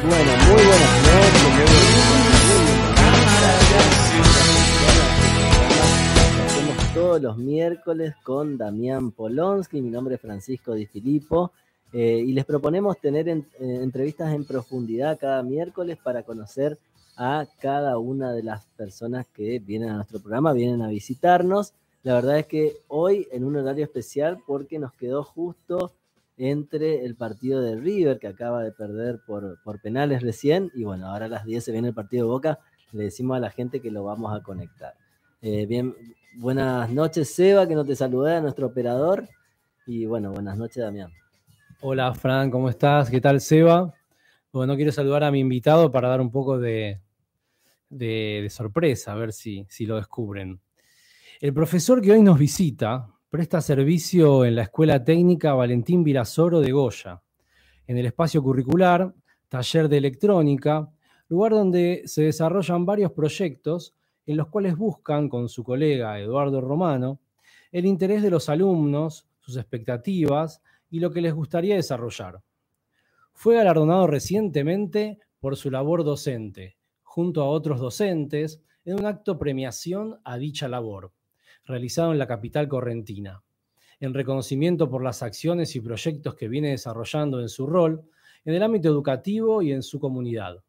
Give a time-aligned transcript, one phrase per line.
[0.00, 2.92] Bueno, muy buenas noches, muy buenas
[6.46, 11.52] Hacemos todos los miércoles con Damián Polonsky, mi nombre es Francisco Di Filippo,
[11.92, 16.78] eh, y les proponemos tener en- eh, entrevistas en profundidad cada miércoles para conocer
[17.16, 21.74] a cada una de las personas que vienen a nuestro programa, vienen a visitarnos.
[22.02, 25.92] La verdad es que hoy en un horario especial porque nos quedó justo
[26.50, 31.06] entre el partido de River, que acaba de perder por, por penales recién, y bueno,
[31.06, 32.58] ahora a las 10 se viene el partido de Boca,
[32.90, 34.94] le decimos a la gente que lo vamos a conectar.
[35.40, 35.94] Eh, bien,
[36.34, 39.28] buenas noches Seba, que no te saludé, a nuestro operador,
[39.86, 41.12] y bueno, buenas noches Damián.
[41.80, 43.08] Hola Fran, ¿cómo estás?
[43.08, 43.94] ¿Qué tal Seba?
[44.52, 47.00] Bueno, quiero saludar a mi invitado para dar un poco de,
[47.88, 50.60] de- de sorpresa, a ver si, si lo descubren.
[51.40, 56.70] El profesor que hoy nos visita presta servicio en la Escuela Técnica Valentín Virasoro de
[56.70, 57.22] Goya,
[57.86, 59.14] en el espacio curricular,
[59.48, 60.90] taller de electrónica,
[61.28, 63.94] lugar donde se desarrollan varios proyectos
[64.26, 67.20] en los cuales buscan con su colega Eduardo Romano
[67.70, 72.42] el interés de los alumnos, sus expectativas y lo que les gustaría desarrollar.
[73.32, 80.20] Fue galardonado recientemente por su labor docente, junto a otros docentes, en un acto premiación
[80.22, 81.12] a dicha labor,
[81.64, 83.42] realizado en la capital correntina,
[84.00, 88.02] en reconocimiento por las acciones y proyectos que viene desarrollando en su rol
[88.44, 90.62] en el ámbito educativo y en su comunidad.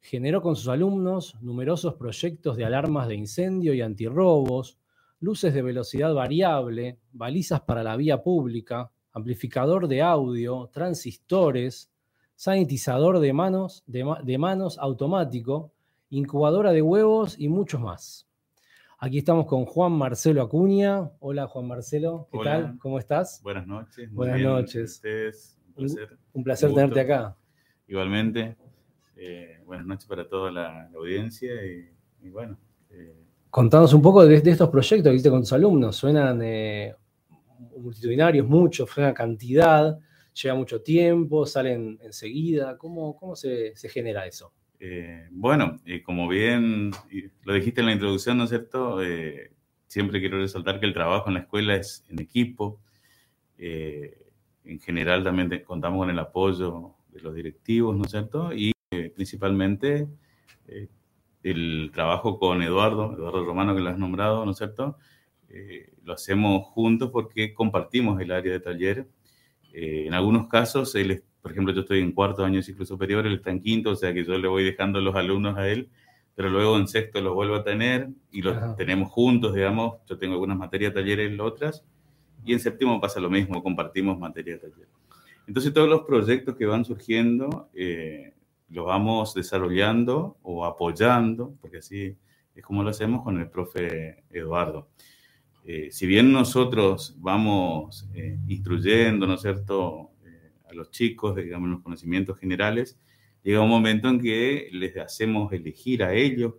[0.00, 4.78] Generó con sus alumnos numerosos proyectos de alarmas de incendio y antirrobos,
[5.20, 11.90] luces de velocidad variable, balizas para la vía pública, amplificador de audio, transistores,
[12.36, 15.72] sanitizador de manos, de, ma- de manos automático,
[16.10, 18.26] incubadora de huevos y muchos más.
[19.04, 21.10] Aquí estamos con Juan Marcelo Acuña.
[21.20, 22.50] Hola Juan Marcelo, ¿qué Hola.
[22.52, 22.78] tal?
[22.78, 23.38] ¿Cómo estás?
[23.42, 24.08] Buenas noches.
[24.08, 24.92] muy Buenas bien, noches.
[24.92, 26.18] Ustedes, un placer.
[26.32, 26.80] Un placer gusto.
[26.80, 27.36] tenerte acá.
[27.86, 28.56] Igualmente,
[29.16, 31.86] eh, buenas noches para toda la, la audiencia y,
[32.22, 33.14] y bueno, eh,
[33.50, 35.94] Contanos un poco de, de estos proyectos que hiciste con tus alumnos.
[35.96, 36.94] Suenan eh,
[37.76, 39.98] multitudinarios, muchos, suena cantidad,
[40.32, 42.78] lleva mucho tiempo, salen enseguida.
[42.78, 44.54] ¿Cómo, cómo se, se genera eso?
[44.86, 46.90] Eh, bueno, eh, como bien
[47.44, 49.02] lo dijiste en la introducción, ¿no es cierto?
[49.02, 49.52] Eh,
[49.86, 52.80] siempre quiero resaltar que el trabajo en la escuela es en equipo.
[53.58, 54.18] Eh,
[54.64, 58.52] en general también te- contamos con el apoyo de los directivos, ¿no es cierto?
[58.52, 60.08] Y eh, principalmente
[60.68, 60.88] eh,
[61.42, 64.98] el trabajo con Eduardo, Eduardo Romano, que lo has nombrado, ¿no es cierto?
[66.04, 69.08] Lo hacemos juntos porque compartimos el área de taller.
[69.72, 73.34] En algunos casos, él, por ejemplo, yo estoy en cuarto año de ciclo superior, él
[73.34, 75.90] está en quinto, o sea que yo le voy dejando los alumnos a él,
[76.34, 78.76] pero luego en sexto los vuelvo a tener y los Ajá.
[78.76, 79.96] tenemos juntos, digamos.
[80.08, 81.84] Yo tengo algunas materias de taller, él otras,
[82.46, 84.88] y en séptimo pasa lo mismo, compartimos materias de taller.
[85.46, 88.32] Entonces, todos los proyectos que van surgiendo eh,
[88.70, 92.16] los vamos desarrollando o apoyando, porque así
[92.54, 94.88] es como lo hacemos con el profe Eduardo.
[95.66, 100.10] Eh, si bien nosotros vamos eh, instruyendo, ¿no es cierto?,
[100.74, 102.98] a los chicos, digamos, los conocimientos generales,
[103.42, 106.54] llega un momento en que les hacemos elegir a ellos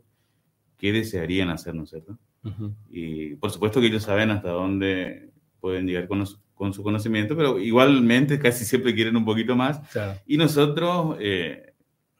[0.77, 2.17] qué desearían hacer, ¿no es cierto?
[2.91, 7.35] Y por supuesto que ellos saben hasta dónde pueden llegar con, los- con su conocimiento,
[7.35, 9.79] pero igualmente casi siempre quieren un poquito más.
[9.89, 10.19] Claro.
[10.27, 11.73] Y nosotros eh,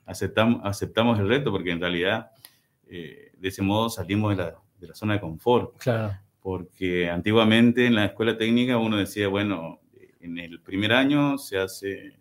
[0.04, 2.30] aceptamos, aceptamos el reto porque en realidad
[2.88, 5.76] eh, de ese modo salimos de la, de la zona de confort.
[5.78, 6.14] Claro.
[6.40, 9.80] Porque antiguamente en la escuela técnica uno decía, bueno,
[10.20, 12.16] en el primer año se hace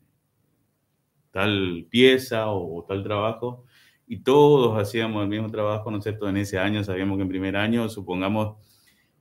[1.31, 3.65] tal pieza o, o tal trabajo
[4.07, 6.29] y todos hacíamos el mismo trabajo, ¿no es cierto?
[6.29, 8.57] En ese año sabíamos que en primer año, supongamos,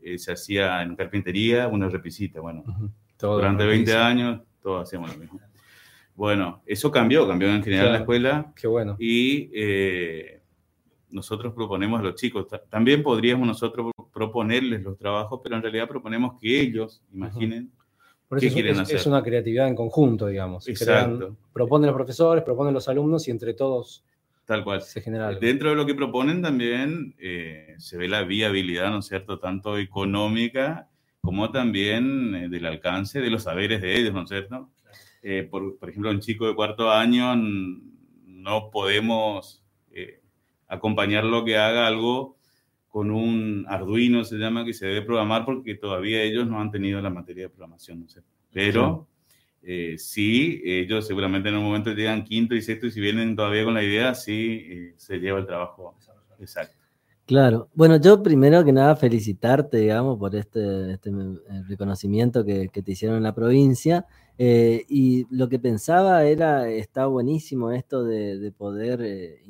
[0.02, 2.40] eh, se hacía en carpintería una repisita.
[2.40, 2.64] Bueno.
[3.16, 4.00] Todo durante lo que 20 hizo.
[4.00, 5.40] años todos hacíamos lo mismo.
[6.14, 8.94] Bueno, eso cambió, cambió en general la escuela Qué bueno.
[9.00, 10.42] y eh,
[11.10, 15.88] nosotros proponemos a los chicos, ta- también podríamos nosotros proponerles los trabajos, pero en realidad
[15.88, 17.72] proponemos que ellos imaginen.
[18.34, 19.08] Por ¿Qué eso es- hacer?
[19.12, 20.66] una creatividad en conjunto, digamos.
[20.78, 24.04] Crean- proponen los profesores, proponen los alumnos y entre todos
[24.44, 24.82] tal cual.
[24.82, 25.40] se genera algo.
[25.40, 29.78] Dentro de lo que proponen también eh, se ve la viabilidad, ¿no es cierto?, tanto
[29.78, 30.88] económica
[31.22, 34.70] como también eh, del alcance de los saberes de ellos, ¿no es cierto?
[35.22, 39.62] Eh, por, por ejemplo, un chico de cuarto año no podemos
[40.68, 42.33] acompañarlo que haga algo
[42.94, 47.02] con un Arduino, se llama, que se debe programar porque todavía ellos no han tenido
[47.02, 48.30] la materia de programación, ¿no cierto?
[48.52, 49.08] Pero
[49.64, 53.64] eh, sí, ellos seguramente en un momento llegan quinto y sexto y si vienen todavía
[53.64, 55.98] con la idea, sí, eh, se lleva el trabajo.
[56.38, 56.76] Exacto.
[57.26, 57.68] Claro.
[57.74, 62.92] Bueno, yo primero que nada felicitarte, digamos, por este, este, eh, reconocimiento que, que te
[62.92, 64.06] hicieron en la provincia.
[64.36, 69.42] Eh, y lo que pensaba era, está buenísimo esto de, poder eh,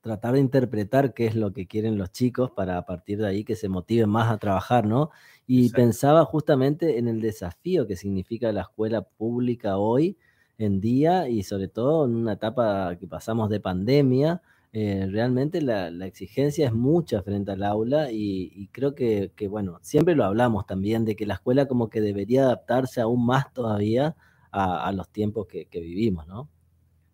[0.00, 3.44] tratar de interpretar qué es lo que quieren los chicos para a partir de ahí
[3.44, 5.10] que se motiven más a trabajar, ¿no?
[5.46, 10.18] Y pensaba justamente en el desafío que significa la escuela pública hoy
[10.58, 14.42] en día y sobre todo en una etapa que pasamos de pandemia,
[14.72, 20.24] eh, realmente la, exigencia es mucha frente al aula y, creo que, bueno, siempre lo
[20.24, 24.16] hablamos también de que la escuela como que debería adaptarse aún más todavía
[24.50, 26.48] a, los tiempos que, vivimos, ¿no?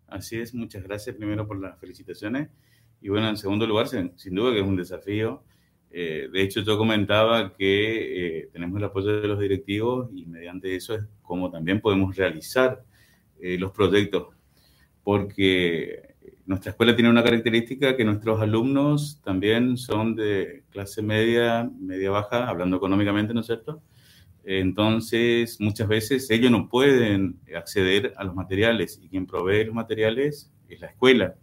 [0.07, 2.49] Así es, muchas gracias primero por las felicitaciones
[3.01, 5.43] y bueno, en segundo lugar, sin, duda que es un desafío.
[5.91, 10.75] Eh, de hecho, yo comentaba que eh, tenemos el apoyo de los directivos y mediante
[10.75, 12.83] eso es como también podemos realizar
[13.37, 14.29] los proyectos,
[15.03, 16.15] porque
[16.45, 22.47] nuestra escuela tiene una característica que nuestros alumnos también son de clase media, media baja,
[22.47, 23.81] hablando económicamente, ¿no es cierto?
[24.47, 30.51] Entonces, muchas veces ellos no pueden acceder a los materiales y quien provee los materiales
[30.69, 31.35] es la escuela.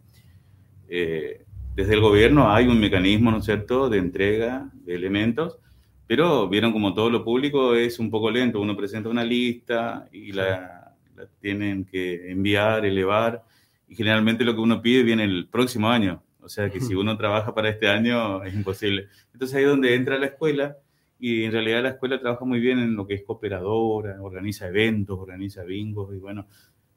[0.88, 1.44] Eh,
[1.74, 5.58] desde el gobierno hay un mecanismo, ¿no es cierto?, de entrega de elementos,
[6.06, 8.60] pero vieron como todo lo público es un poco lento.
[8.60, 13.42] Uno presenta una lista y la, la tienen que enviar, elevar
[13.88, 16.22] y generalmente lo que uno pide viene el próximo año.
[16.40, 19.08] O sea que si uno trabaja para este año es imposible.
[19.32, 20.76] Entonces ahí es donde entra la escuela
[21.24, 25.16] y en realidad la escuela trabaja muy bien en lo que es cooperadora, organiza eventos,
[25.16, 26.48] organiza bingos y bueno,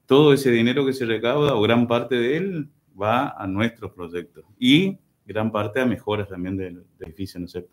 [0.04, 2.68] todo ese dinero que se recauda o gran parte de él
[3.00, 7.70] va a nuestros proyectos y gran parte a mejoras también del, edificio, ¿no es cierto?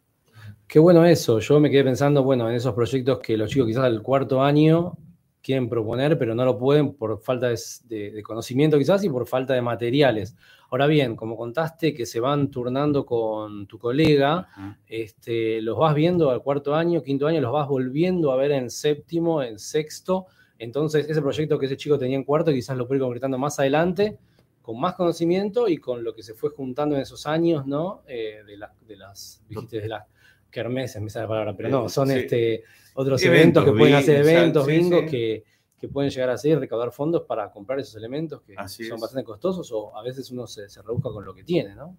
[0.67, 1.39] Qué bueno eso.
[1.39, 4.95] Yo me quedé pensando, bueno, en esos proyectos que los chicos quizás al cuarto año
[5.43, 9.61] quieren proponer, pero no lo pueden por falta de, conocimiento quizás y por falta de
[9.61, 10.35] materiales.
[10.71, 14.47] Ahora bien, como contaste que se van turnando con tu colega,
[14.87, 18.69] este, los vas viendo al cuarto año, quinto año, los vas volviendo a ver en
[18.71, 20.27] séptimo, en sexto.
[20.57, 23.59] Entonces, ese proyecto que ese chico tenía en cuarto, quizás lo puede ir concretando más
[23.59, 24.17] adelante,
[24.61, 28.01] con más conocimiento y con lo que se fue juntando en esos años, ¿no?
[28.07, 28.57] Eh, de,
[28.87, 30.05] de las, dijiste, de las
[30.49, 32.63] kermeses, me sale la palabra, pero no, son este
[32.93, 35.43] otros eventos, que pueden hacer eventos, bingos, Que,
[35.79, 38.55] que, pueden llegar a ser recaudar fondos para comprar esos elementos que
[38.85, 41.97] son bastante costosos o a veces uno se, se rebusca con lo que tiene, ¿no?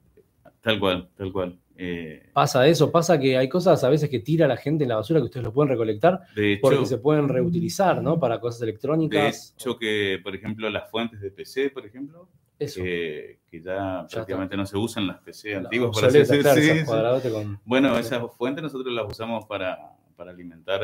[0.64, 1.58] Tal cual, tal cual.
[1.76, 4.96] Eh, pasa eso, pasa que hay cosas a veces que tira la gente en la
[4.96, 6.20] basura que ustedes lo pueden recolectar
[6.62, 8.18] porque se pueden reutilizar, ¿no?
[8.18, 9.54] Para cosas electrónicas.
[9.58, 14.64] De hecho, que, por ejemplo, las fuentes de PC, por ejemplo, Que, ya, prácticamente no
[14.64, 17.60] se usan las PC antiguas, por así decirlo.
[17.64, 20.80] Bueno, esas fuentes nosotros las usamos para, para alimentar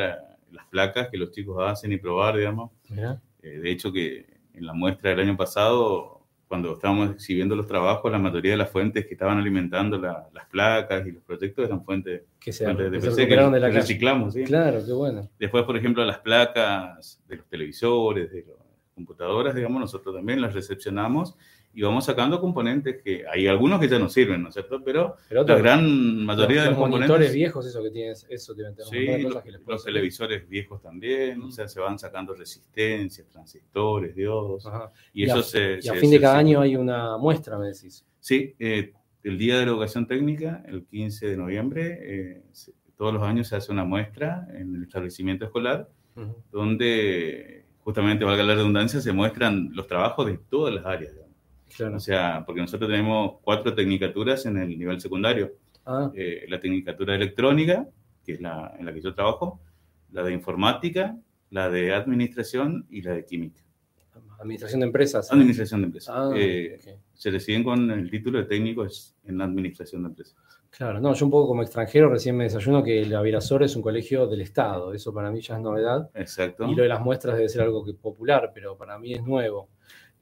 [0.51, 2.71] las placas que los chicos hacen y probar, digamos.
[3.43, 8.11] Eh, de hecho, que en la muestra del año pasado, cuando estábamos exhibiendo los trabajos,
[8.11, 12.23] la mayoría de las fuentes que estaban alimentando las placas y los proyectos eran fuentes,
[12.39, 14.35] que se, de PC que, de la reciclamos.
[14.35, 14.45] ¿sí?
[14.45, 15.29] Claro, qué bueno.
[15.39, 18.57] Después, por ejemplo, las placas de los televisores, de las
[18.95, 21.37] computadoras, digamos, nosotros también las recepcionamos
[21.73, 24.83] y vamos sacando componentes que hay algunos que ya no sirven, ¿no es cierto?
[24.85, 29.25] Pero, la gran mayoría de los monitores viejos, eso que tienes, eso deben tener sí,
[29.25, 34.69] cosas que les los televisores viejos también, o sea, se van sacando resistencias, transistores, diodos,
[35.13, 35.79] y, eso a, se...
[35.83, 38.05] Y a fin de cada año hay una muestra, me decís.
[38.19, 42.43] Sí, eh, el Día de la Educación Técnica, el 15 de noviembre, eh,
[42.97, 45.89] todos los años se hace una muestra en el establecimiento escolar,
[46.53, 51.15] donde justamente, valga la redundancia, se muestran los trabajos de todas las áreas.
[51.95, 55.55] O sea, porque nosotros tenemos cuatro tecnicaturas en el nivel secundario.
[55.87, 56.11] Ah.
[56.15, 57.87] Eh, la tecnicatura electrónica,
[58.25, 59.61] que es la en la que yo trabajo,
[60.13, 61.17] la de informática,
[61.51, 63.63] la de administración y la de química.
[64.41, 65.31] Administración de empresas.
[65.31, 66.15] Administración de empresas.
[66.17, 68.87] Ah, eh, se reciben con el título de técnico
[69.25, 70.37] en la administración de empresas.
[70.71, 73.83] Claro, no, yo un poco como extranjero recién me desayuno que la Virasor es un
[73.83, 76.11] colegio del Estado, eso para mí ya es novedad.
[76.15, 76.67] Exacto.
[76.69, 79.69] Y lo de las muestras debe ser algo que popular, pero para mí es nuevo.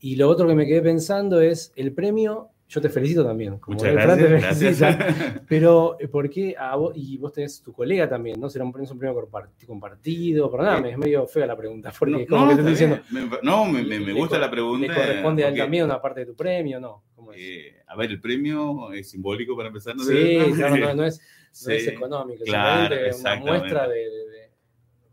[0.01, 2.51] Y lo otro que me quedé pensando es el premio.
[2.69, 3.59] Yo te felicito también.
[3.59, 8.39] Como Muchas gracias, Pero, eh, ¿por qué a vos, y vos tenés tu colega también,
[8.39, 8.51] ¿no?
[8.51, 9.29] ¿Será un premio, un premio
[9.67, 10.51] compartido?
[10.51, 11.93] Perdóname, es medio fea la pregunta.
[11.99, 13.01] Porque no, como que te diciendo,
[13.43, 14.87] no, me, me, gusta la pregunta.
[14.87, 16.79] ¿Le corresponde a él también una parte de tu premio?
[16.79, 17.03] No.
[17.35, 19.97] Eh, a ver, el premio es simbólico para empezar.
[19.97, 20.05] ¿no?
[20.05, 21.21] Sí, claro, no, no, es,
[21.67, 22.45] no es económico.
[22.45, 24.51] Claro, es una muestra de, de, de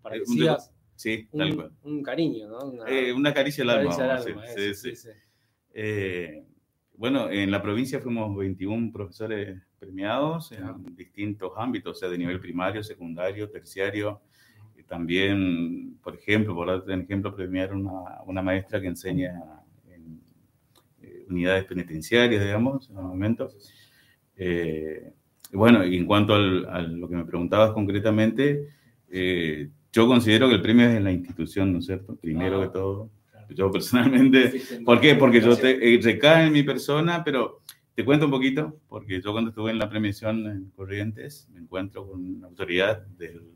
[0.02, 1.72] parecidas Sí, un, tal cual.
[1.84, 2.60] Un cariño, ¿no?
[2.70, 4.20] Una, eh, una caricia al alma.
[4.20, 5.10] sí, sí, sí.
[5.74, 6.46] Eh,
[6.98, 12.40] bueno, en la provincia fuimos 21 profesores premiados en distintos ámbitos, o sea, de nivel
[12.40, 14.22] primario, secundario, terciario.
[14.78, 19.34] Y también, por ejemplo, por dar un ejemplo, premiaron una, una maestra que enseña
[19.90, 20.22] en
[21.02, 23.50] eh, unidades penitenciarias, digamos, en el momento.
[24.38, 25.12] Eh,
[25.52, 28.70] bueno, y en cuanto al, a lo que me preguntabas concretamente,
[29.96, 32.18] yo considero que el premio es en la institución, ¿no es cierto?
[32.18, 33.10] Primero que todo.
[33.50, 35.16] Yo personalmente, ¿por qué?
[35.16, 37.62] Porque yo te, eh, recae en mi persona, pero
[37.94, 42.06] te cuento un poquito, porque yo cuando estuve en la premiación en Corrientes, me encuentro
[42.06, 43.54] con una autoridad del,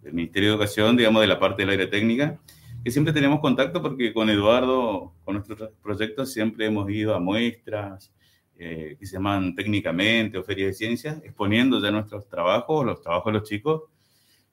[0.00, 2.38] del Ministerio de Educación, digamos, de la parte del área técnica,
[2.84, 8.12] que siempre tenemos contacto porque con Eduardo, con nuestros proyectos, siempre hemos ido a muestras
[8.56, 13.32] eh, que se llaman técnicamente o ferias de ciencias, exponiendo ya nuestros trabajos, los trabajos
[13.32, 13.82] de los chicos,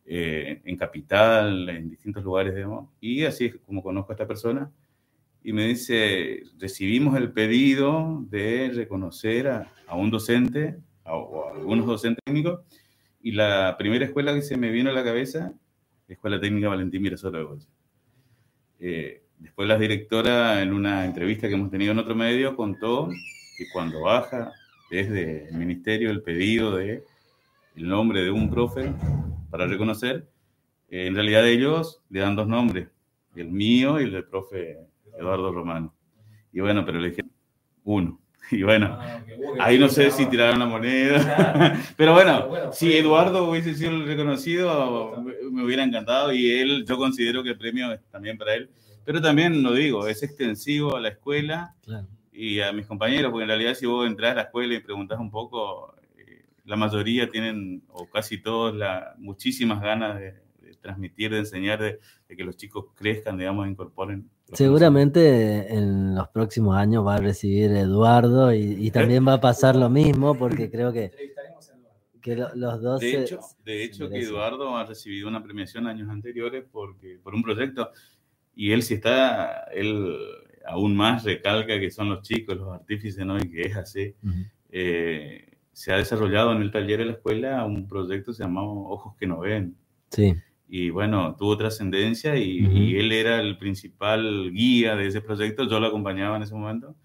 [0.06, 2.90] eh, en Capital, en distintos lugares, digamos.
[3.00, 4.72] Y así es como conozco a esta persona.
[5.44, 11.86] Y me dice, recibimos el pedido de reconocer a, a un docente o a algunos
[11.86, 12.62] docentes técnicos.
[13.22, 15.54] Y la primera escuela que se me vino a la cabeza,
[16.14, 17.70] Escuela Técnica Valentín Mirasota de Bolsa.
[18.80, 23.10] Eh, después la directora, en una entrevista que hemos tenido en otro medio, contó
[23.58, 24.52] que cuando baja
[24.90, 27.04] desde el ministerio el pedido de
[27.76, 28.94] el nombre de un profe
[29.50, 30.28] para reconocer,
[30.90, 32.90] eh, en realidad ellos le dan dos nombres,
[33.36, 34.78] el mío y el del profe
[35.18, 35.94] Eduardo Romano.
[36.52, 37.24] Y bueno, pero le dije
[37.84, 38.20] uno.
[38.52, 39.24] Y bueno, ah,
[39.60, 41.80] ahí no sé si tiraron la moneda.
[41.96, 46.34] Pero bueno, si Eduardo hubiese sido el reconocido, me hubiera encantado.
[46.34, 48.70] Y él, yo considero que el premio es también para él.
[49.06, 51.76] Pero también, lo digo, es extensivo a la escuela
[52.34, 55.20] y a mis compañeros, porque en realidad si vos entras a la escuela y preguntás
[55.20, 55.96] un poco,
[56.66, 60.42] la mayoría tienen, o casi todos, la, muchísimas ganas de,
[60.82, 64.30] transmitir, de enseñar, de, que los chicos crezcan, digamos, incorporen.
[64.54, 69.90] Seguramente en los próximos años va a recibir Eduardo y, también va a pasar lo
[69.90, 71.12] mismo, porque creo que,
[72.22, 73.00] que los dos...
[73.00, 77.44] De hecho, de hecho que Eduardo ha recibido una premiación años anteriores porque, por un
[77.44, 77.92] proyecto,
[78.56, 80.18] y él si está, él
[80.66, 83.38] aún más recalca que son los chicos, los artífices, ¿no?
[83.38, 84.16] Y que es así.
[84.72, 89.28] Eh, se ha desarrollado en el taller de la escuela un proyecto llamado Ojos que
[89.28, 89.76] no ven.
[90.10, 90.36] Sí
[90.74, 95.88] y bueno, tuvo trascendencia y, él era el principal guía de ese proyecto, yo lo
[95.88, 96.96] acompañaba en ese momento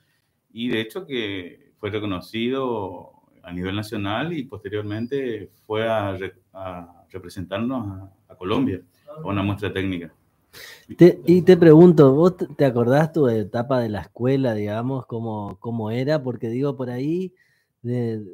[0.52, 3.10] y de hecho que fue reconocido
[3.42, 6.16] a nivel nacional y posteriormente fue a,
[7.10, 10.14] representarnos a, Colombia a una muestra técnica.
[11.26, 16.22] y te pregunto, ¿vos te acordás tu etapa de la escuela, digamos, cómo, cómo era?
[16.22, 17.34] Porque digo, por ahí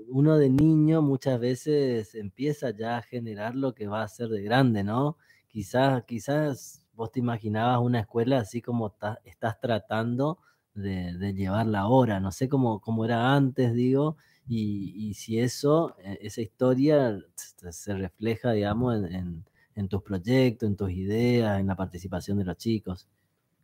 [0.09, 4.43] uno de niño muchas veces empieza ya a generar lo que va a ser de
[4.43, 5.19] grande, ¿no?
[5.49, 8.95] Quizás, quizás vos te imaginabas una escuela así como
[9.25, 10.39] estás tratando
[10.75, 14.17] de, llevarla ahora, no sé cómo, cómo era antes, digo,
[14.49, 21.61] y, si eso, e, esa historia se refleja, digamos, en, tus proyectos, en tus ideas,
[21.61, 23.09] en la participación de los chicos.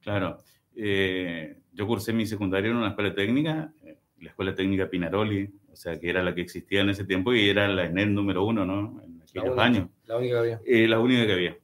[0.01, 0.39] Claro,
[0.75, 5.99] eh, yo cursé mi secundario en una escuela técnica, eh, la Escuela Técnica Pinaroli, sea,
[5.99, 9.03] que era la que existía en ese tiempo y era la ENER número uno, ¿no?
[9.03, 9.89] En aquellos años.
[10.07, 10.61] La única que había.
[10.67, 11.57] Eh, la única que había.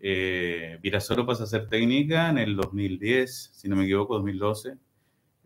[0.00, 4.74] Eh, Virasoro pasa a ser técnica en el 2010, si no me equivoco, 2012.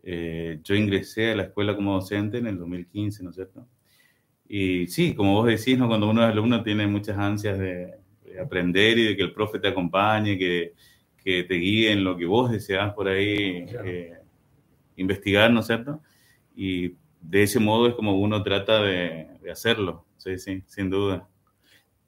[0.03, 3.67] Eh, yo ingresé a la escuela como docente en el 2015, ¿no es cierto?
[4.47, 5.87] Y sí, como vos decís, ¿no?
[5.87, 7.95] cuando uno es alumno tiene muchas ansias de,
[8.41, 10.73] aprender y de que el profe te acompañe, que,
[11.23, 14.13] que, te guíe en lo que vos deseas por ahí eh,
[14.97, 16.01] investigar, ¿no es cierto?
[16.55, 16.93] Y
[17.29, 21.27] de ese modo es como uno trata de, hacerlo, sí, sí, sin duda.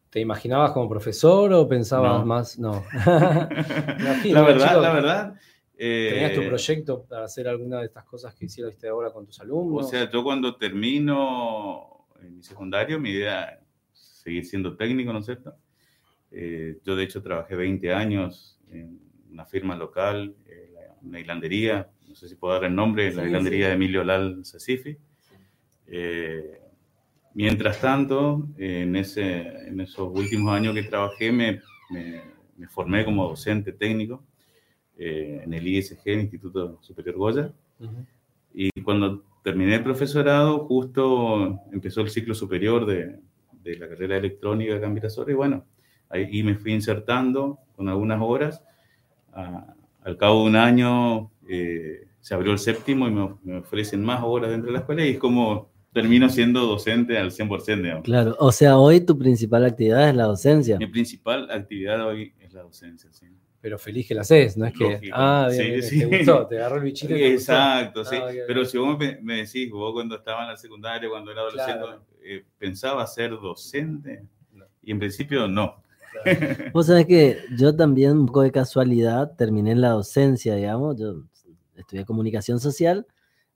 [0.10, 2.58] ¿Te imaginabas como profesor o pensabas más?
[2.58, 2.84] No.
[3.06, 5.34] la verdad, la verdad.
[5.78, 9.40] ¿Tenías tu eh, proyecto para hacer alguna de estas cosas que hiciste ahora con tus
[9.42, 9.86] alumnos?
[9.86, 13.60] O sea, yo cuando termino en mi secundario, mi idea
[13.92, 15.56] es seguir siendo técnico, ¿no es cierto?
[16.32, 19.00] Eh, yo de hecho trabajé 20 años en
[19.32, 23.68] una firma local, eh, una hilandería, no sé si puedo dar el nombre, la hilandería
[23.68, 24.98] de Emilio Lal Sacifi.
[25.88, 26.60] Eh,
[27.34, 33.72] mientras tanto, en, ese, en esos últimos años que trabajé, me, me, formé como docente
[33.72, 34.24] técnico
[34.98, 37.52] eh, en el ISG, el Instituto Superior Goya.
[38.54, 43.20] Y cuando terminé el profesorado, justo empezó el ciclo superior de,
[43.64, 45.66] de la carrera electrónica de Mirasol, y bueno,
[46.10, 48.64] ahí me fui insertando con algunas horas.
[49.34, 54.22] al cabo de un año eh, se abrió el séptimo y me, me, ofrecen más
[54.24, 57.82] horas dentro de la escuela y es como termino siendo docente al 100%.
[57.82, 58.04] Digamos.
[58.04, 60.78] Claro, o sea, hoy tu principal actividad es la docencia.
[60.78, 63.26] Mi principal actividad hoy es la docencia, sí.
[63.60, 65.10] Pero feliz que la haces, no es que.
[65.12, 66.00] Ah, bien, sí, sí.
[66.00, 67.16] te gustó, te agarró el bichito.
[67.16, 68.16] Exacto, sí.
[68.16, 71.86] Ah, Pero si vos me, decís, vos cuando estaba en la secundaria, cuando era adolescente,
[72.24, 74.24] eh, pensaba ser docente.
[74.84, 75.82] Y en principio no.
[76.74, 80.96] Vos sabés que yo también, un poco de casualidad, terminé en la docencia, digamos.
[80.98, 81.24] Yo
[81.76, 83.06] estudié comunicación social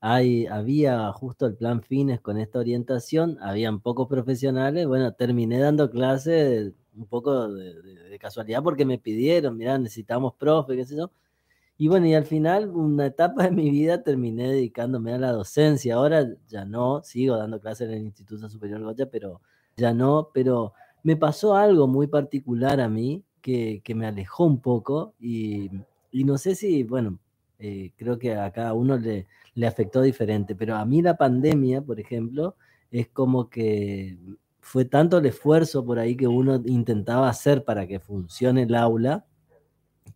[0.01, 6.74] había justo el plan fines con esta orientación, habían pocos profesionales, bueno, terminé dando clases
[6.96, 11.12] un poco de, de casualidad porque me pidieron, mirá, necesitamos profe, qué sé yo.
[11.77, 15.96] Y bueno, y al final, una etapa de mi vida terminé dedicándome a la docencia.
[15.96, 19.41] Ahora ya no, sigo dando clases en el Instituto Superior Goya, pero
[19.77, 24.62] ya no, pero me pasó algo muy particular a mí que, que me alejó un
[24.62, 25.72] poco y,
[26.12, 27.17] y no sé si, bueno,
[27.63, 31.82] eh, creo que a cada uno le, le afectó diferente, pero a mí la pandemia,
[31.82, 32.56] por ejemplo,
[32.89, 34.18] es como que
[34.60, 39.25] fue tanto el esfuerzo por ahí que uno intentaba hacer para que funcione el aula,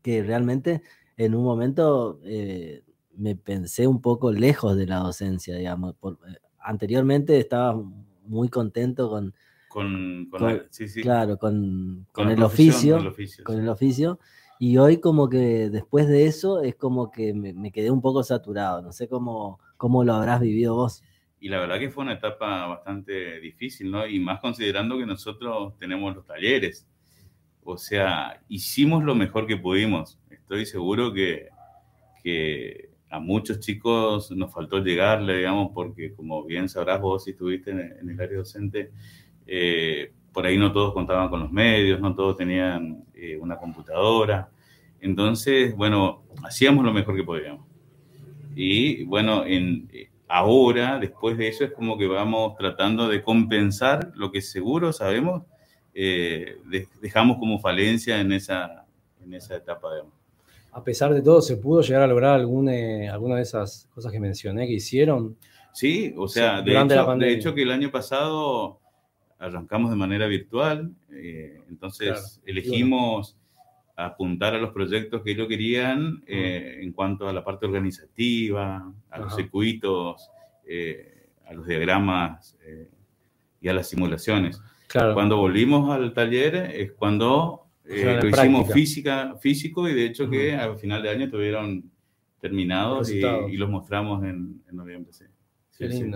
[0.02, 0.82] que realmente
[1.18, 2.84] en un momento eh,
[3.16, 5.96] me pensé un poco lejos de la docencia, digamos.
[5.96, 7.82] Por, eh, anteriormente estaba
[8.26, 9.34] muy contento con...
[9.68, 13.56] Con, con, con- la- sí, sí, Claro, con, con el oficio, con el oficio, con
[13.56, 13.62] sí.
[13.62, 14.20] el oficio.
[14.60, 18.24] Y hoy como que después de eso es como que me, me quedé un poco
[18.24, 18.82] saturado.
[18.82, 21.04] No sé cómo, cómo lo habrás vivido vos.
[21.40, 24.08] Y la verdad que fue una etapa bastante difícil, ¿no?
[24.08, 26.88] Y más considerando que nosotros tenemos los talleres.
[27.64, 30.20] O sea, hicimos lo mejor que pudimos.
[30.30, 31.50] Estoy seguro que,
[32.24, 37.72] que a muchos chicos nos faltó llegarle, digamos, porque como bien sabrás vos si estuviste
[37.72, 38.92] en, el área docente,
[39.46, 44.50] eh, por ahí no todos contaban con los medios, no todos tenían eh, una computadora.
[45.00, 47.66] Entonces, bueno, hacíamos lo mejor que podíamos.
[48.56, 54.12] Y bueno, en, eh, ahora, después de eso, es como que vamos tratando de compensar
[54.16, 55.44] lo que seguro sabemos,
[55.94, 58.86] eh, de- dejamos como falencia en esa,
[59.24, 59.92] en esa etapa.
[59.94, 60.14] Digamos.
[60.74, 64.12] A pesar de todo, ¿se pudo llegar a lograr algún, eh, alguna de esas cosas
[64.12, 65.38] que mencioné que hicieron?
[65.74, 68.80] Sí, o sea, Sí, de, hecho, de hecho que el año pasado
[69.40, 73.38] arrancamos de manera virtual, eh, entonces Claro, elegimos
[73.96, 79.20] apuntar a los proyectos que ellos querían eh, en cuanto a la parte organizativa, a
[79.20, 80.30] los circuitos,
[80.68, 82.58] eh, a los diagramas
[83.62, 84.62] y a las simulaciones.
[84.88, 85.14] Claro.
[85.14, 90.78] Cuando volvimos al taller es cuando lo hicimos física, físico y de hecho que al
[90.78, 91.90] final de año estuvieron
[92.42, 95.14] terminados y, los mostramos en, en noviembre.
[95.14, 95.26] Sí.
[95.78, 96.12] Qué Sí, sí.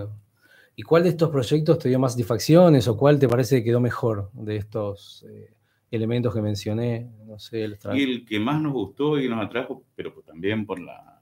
[0.79, 3.81] ¿Y cuál de estos proyectos te dio más satisfacciones o cuál te parece que quedó
[3.81, 5.53] mejor de estos eh,
[5.91, 7.05] elementos que mencioné?
[7.25, 10.65] No sé, el Y el que más nos gustó y nos atrajo, pero pues también
[10.65, 11.19] por la,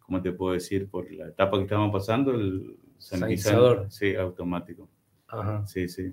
[0.00, 0.86] ¿cómo te puedo decir?
[0.86, 3.86] Por la etapa que estábamos pasando, el Sanitizador.
[3.88, 4.86] Sí, automático.
[5.28, 5.66] Ajá.
[5.66, 6.12] Sí, sí.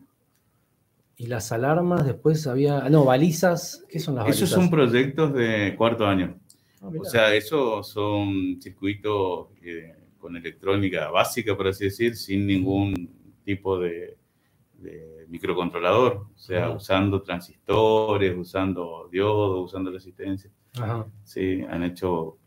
[1.17, 2.86] Y las alarmas, después había.
[2.86, 3.84] ah, No, balizas.
[3.89, 4.43] ¿Qué son las balizas?
[4.43, 6.39] Esos son proyectos de cuarto año.
[6.79, 6.89] Ah.
[7.01, 9.93] O sea, esos son circuitos eh,
[10.25, 13.11] con electrónica básica, por así decir, sin ningún
[13.43, 14.17] tipo de,
[14.79, 16.25] de microcontrolador.
[16.33, 16.71] O sea, Ajá.
[16.71, 20.49] usando transistores, usando diodos, usando resistencia.
[20.81, 22.38] Ajá, Sí, han hecho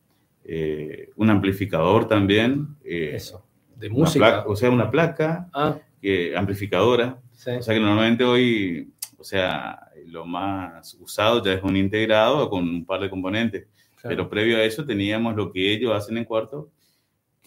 [0.43, 2.67] eh, un amplificador también.
[2.85, 3.47] eh, eso.
[3.77, 4.25] De música.
[4.43, 7.21] placa- o sea, una placa Ah, que, amplificadora.
[7.33, 7.51] sí.
[7.53, 12.69] O sea que normalmente hoy, o sea, lo más usado ya es un integrado con
[12.69, 13.69] un par de componentes.
[14.01, 14.17] claro.
[14.17, 16.71] Pero previo a eso teníamos lo que ellos hacen en cuarto,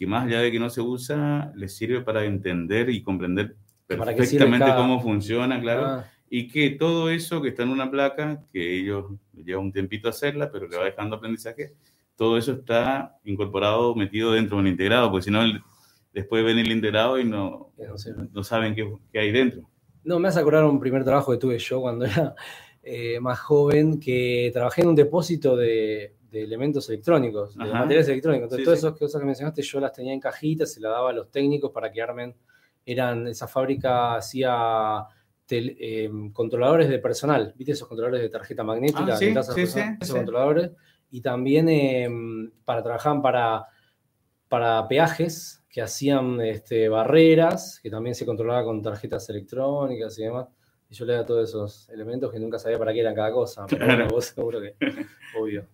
[0.01, 4.15] que más allá de que no se usa, les sirve para entender y comprender ¿Para
[4.15, 5.85] qué sirve perfectamente cada- cómo funciona, claro.
[5.85, 10.09] Ah, Y que todo eso que está en una placa, que ellos lleva un tiempito
[10.09, 11.73] hacerla, pero le va dejando aprendizaje,
[12.15, 15.41] todo eso está incorporado, metido dentro de un integrado, porque si no,
[16.11, 17.85] después ven el integrado y no, que
[18.33, 19.69] no saben qué, qué hay dentro.
[20.03, 22.33] No, me hace acordar un primer trabajo que tuve yo cuando era
[22.81, 28.45] eh, más joven, que trabajé en un depósito de, de elementos electrónicos, de materiales electrónicos.
[28.45, 28.87] Entonces, Sí, todas sí.
[28.87, 31.71] esas cosas que mencionaste yo las tenía en cajitas, se las daba a los técnicos
[31.71, 32.35] para que armen.
[32.85, 35.03] Eran, esa fábrica hacía
[35.47, 37.73] tel- eh, controladores de personal, ¿viste?
[37.73, 40.13] Esos controladores de tarjeta magnética, Ah, sí, personal, sí, esos sí.
[40.13, 40.71] controladores.
[41.11, 42.09] Y también eh,
[42.65, 43.65] para trabajar para,
[44.47, 50.47] para peajes que hacían este, barreras, que también se controlaba con tarjetas electrónicas y demás.
[50.89, 53.65] Y yo le daba todos esos elementos que nunca sabía para qué eran cada cosa.
[53.67, 54.15] Pero bueno, Claro.
[54.15, 54.75] vos seguro que,
[55.39, 55.67] obvio.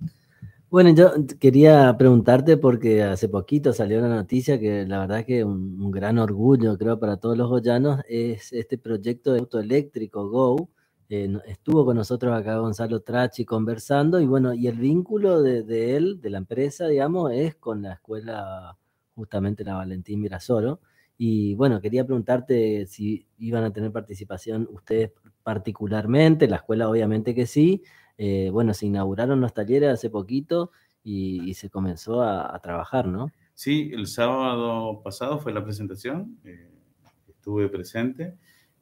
[0.70, 5.82] Bueno, yo quería preguntarte porque hace poquito salió una noticia que la verdad que un,
[5.82, 10.70] un gran orgullo, creo, para todos los goyanos es este proyecto de auto eléctrico Go.
[11.10, 15.96] Eh, estuvo con nosotros acá Gonzalo Trachi conversando y bueno, y el vínculo de, de
[15.96, 18.78] él, de la empresa, digamos, es con la escuela
[19.16, 20.82] justamente la Valentín Mirasoro.
[21.18, 25.12] Y bueno, quería preguntarte si iban a tener participación ustedes
[25.44, 27.84] particularmente, la escuela obviamente que sí,
[28.18, 30.72] eh, bueno, se inauguraron los talleres hace poquito
[31.04, 33.32] y, y se comenzó a, a trabajar, ¿no?
[33.54, 36.70] Sí, el sábado pasado fue la presentación, eh,
[37.30, 38.36] estuve presente.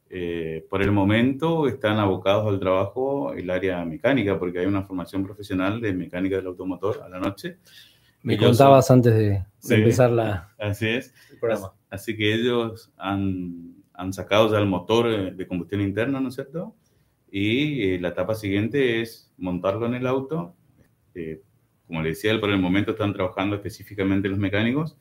[0.10, 5.24] Eh, por el momento están abocados al trabajo el área mecánica, porque hay una formación
[5.24, 7.58] profesional de mecánica del automotor a la noche.
[8.22, 9.74] Me Ellos contabas antes de, de Sí.
[9.76, 11.14] empezar la, Así es.
[11.32, 11.74] el programa.
[11.90, 16.36] Así que ellos han, han sacado ya el motor eh, de combustión interna, ¿no es
[16.36, 16.76] cierto?
[17.32, 20.56] y eh, la etapa siguiente es montarlo en el auto.
[21.14, 21.42] Eh,
[21.88, 24.98] como le decía, por el momento están trabajando específicamente los mecánicos.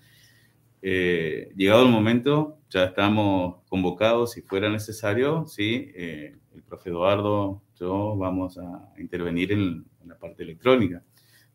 [0.82, 8.16] Eh, llegado el momento, ya estamos convocados, si fuera necesario, sí, el profe Eduardo, yo
[8.16, 11.02] vamos a intervenir en, la parte electrónica.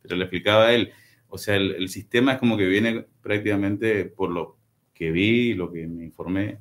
[0.01, 0.91] Pero le explicaba él,
[1.27, 4.57] o sea, el, el, sistema es como que viene prácticamente por lo
[4.95, 6.59] que vi, lo que me informé,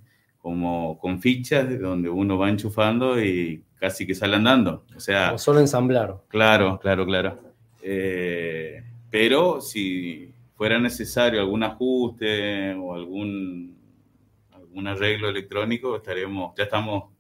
[0.49, 4.87] como con fichas de donde uno va enchufando y casi que sale andando.
[4.97, 6.23] O sea, solo ensamblar.
[6.29, 7.39] Claro, claro, claro.
[7.83, 13.77] Eh, pero si fuera necesario algún ajuste o algún,
[14.53, 17.11] algún arreglo electrónico, estaremos, ya estamos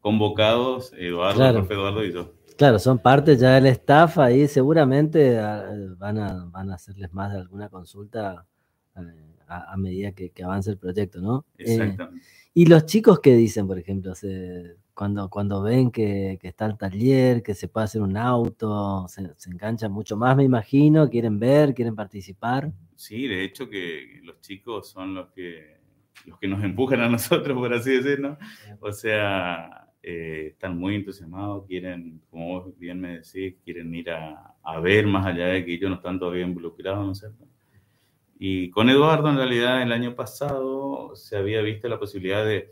[0.00, 2.32] convocados, Eduardo, el profe Eduardo y yo.
[2.56, 7.32] Claro, son parte ya del staff ahí, seguramente ah, van a, van a hacerles más
[7.32, 8.44] de alguna consulta
[8.96, 11.44] eh, a, medida que, avance el proyecto, ¿no?
[11.58, 12.26] Eh, Exactamente.
[12.58, 17.42] Y los chicos que dicen, por ejemplo, se, cuando, cuando ven que, está el taller,
[17.42, 21.94] que se puede hacer un auto, se, enganchan mucho más, me imagino, quieren ver, quieren
[21.94, 22.72] participar.
[22.94, 25.76] Sí, de hecho que los chicos son los que,
[26.24, 28.38] los que nos empujan a nosotros, por así decirlo.
[28.80, 34.54] O sea, eh, están muy entusiasmados, quieren, como vos bien me decís, quieren ir a,
[34.62, 37.46] a, ver más allá de que ellos no están todavía involucrados, ¿no es cierto?
[38.38, 42.70] Y con Eduardo, en realidad, el año pasado se había visto la posibilidad de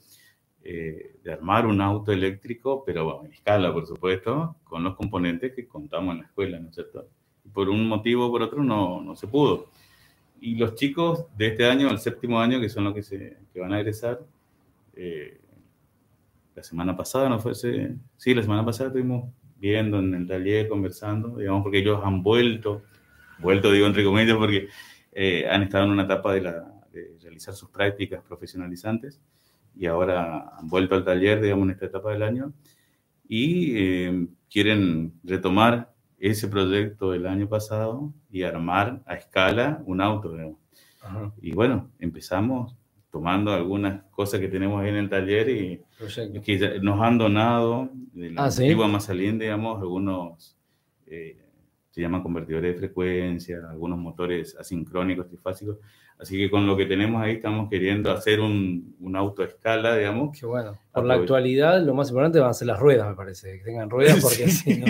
[0.67, 5.69] eh, de armar un auto eléctrico, pero en escala, por supuesto, con los componentes que
[5.69, 7.07] contamos en la escuela, ¿no es cierto?
[7.53, 9.69] por un motivo o por otro no, no se pudo.
[10.41, 13.61] Y los chicos de este año, el séptimo año, que son los que, se, que
[13.61, 14.21] van a egresar,
[14.95, 15.39] eh,
[16.55, 17.55] la semana pasada, ¿no fue?
[17.55, 22.83] Sí, la semana pasada estuvimos viendo en el taller, conversando, digamos, porque ellos han vuelto,
[23.39, 24.69] vuelto digo entre comillas, porque
[25.15, 29.21] eh, han estado en una etapa de, la, de realizar sus prácticas profesionalizantes
[29.77, 32.53] y ahora han vuelto al taller, digamos, en esta etapa del año.
[33.27, 40.37] Y eh, quieren retomar ese proyecto del año pasado y armar a escala un auto.
[41.41, 42.75] Y bueno, empezamos
[43.11, 45.81] tomando algunas cosas que tenemos ahí en el taller y
[46.43, 50.57] que nos han donado de la ah, antigua Mazalín, digamos, algunos
[51.07, 51.44] eh,
[51.95, 55.79] se llaman convertidores de frecuencia, algunos motores asincrónicos, trifásicos,
[56.19, 59.97] Así que con lo que tenemos ahí estamos queriendo hacer un, un auto a escala,
[59.97, 60.37] digamos.
[60.37, 60.77] Qué bueno.
[60.93, 63.59] Por la actualidad, lo más importante van a ser las ruedas, me parece.
[63.59, 64.87] Que tengan ruedas, porque si no,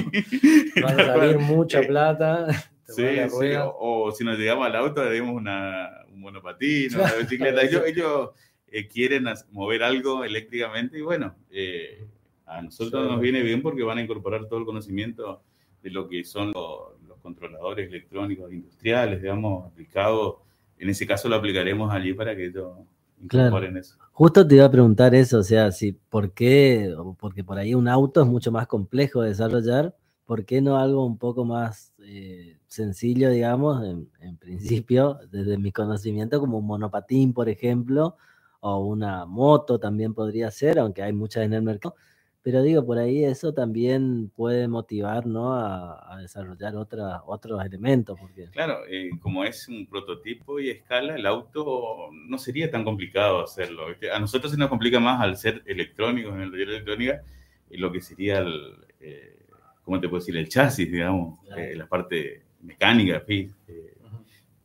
[0.83, 2.47] van a salir mucha plata.
[2.87, 3.53] Sí, sí.
[3.59, 7.63] O, si nos llegamos al auto, le dimos una, un monopatín, una bicicleta.
[7.63, 8.31] Ellos,
[8.69, 12.05] eh, quieren mover algo eléctricamente y bueno, eh,
[12.45, 15.43] a nosotros nos viene bien porque van a incorporar todo el conocimiento
[15.83, 16.94] de lo que son los
[17.25, 20.37] controladores electrónicos industriales, digamos, aplicados
[20.79, 22.77] en ese caso lo aplicaremos allí para que ellos
[23.19, 23.97] incorporen eso.
[24.13, 27.89] Justo te iba a preguntar eso, o sea, si por qué, porque por ahí un
[27.89, 32.59] auto es mucho más complejo de desarrollar, ¿por qué no algo un poco más eh,
[32.67, 38.17] sencillo, digamos, en, en, principio, desde mi conocimiento, como un monopatín, por ejemplo,
[38.61, 41.95] o una moto también podría ser, aunque hay muchas en el mercado,
[42.45, 45.55] pero digo, por ahí eso también puede motivar ¿no?
[45.55, 48.21] a, desarrollar otra, otros elementos.
[48.21, 48.51] Porque...
[48.51, 53.87] Claro, eh, como es un prototipo y escala, el auto no sería tan complicado hacerlo.
[54.15, 57.23] A nosotros se nos complica más al ser electrónicos en el taller de electrónica,
[57.71, 59.39] y lo que sería el, eh,
[59.83, 60.37] ¿cómo te puedo decir?
[60.37, 63.25] El chasis, digamos, eh, la parte mecánica,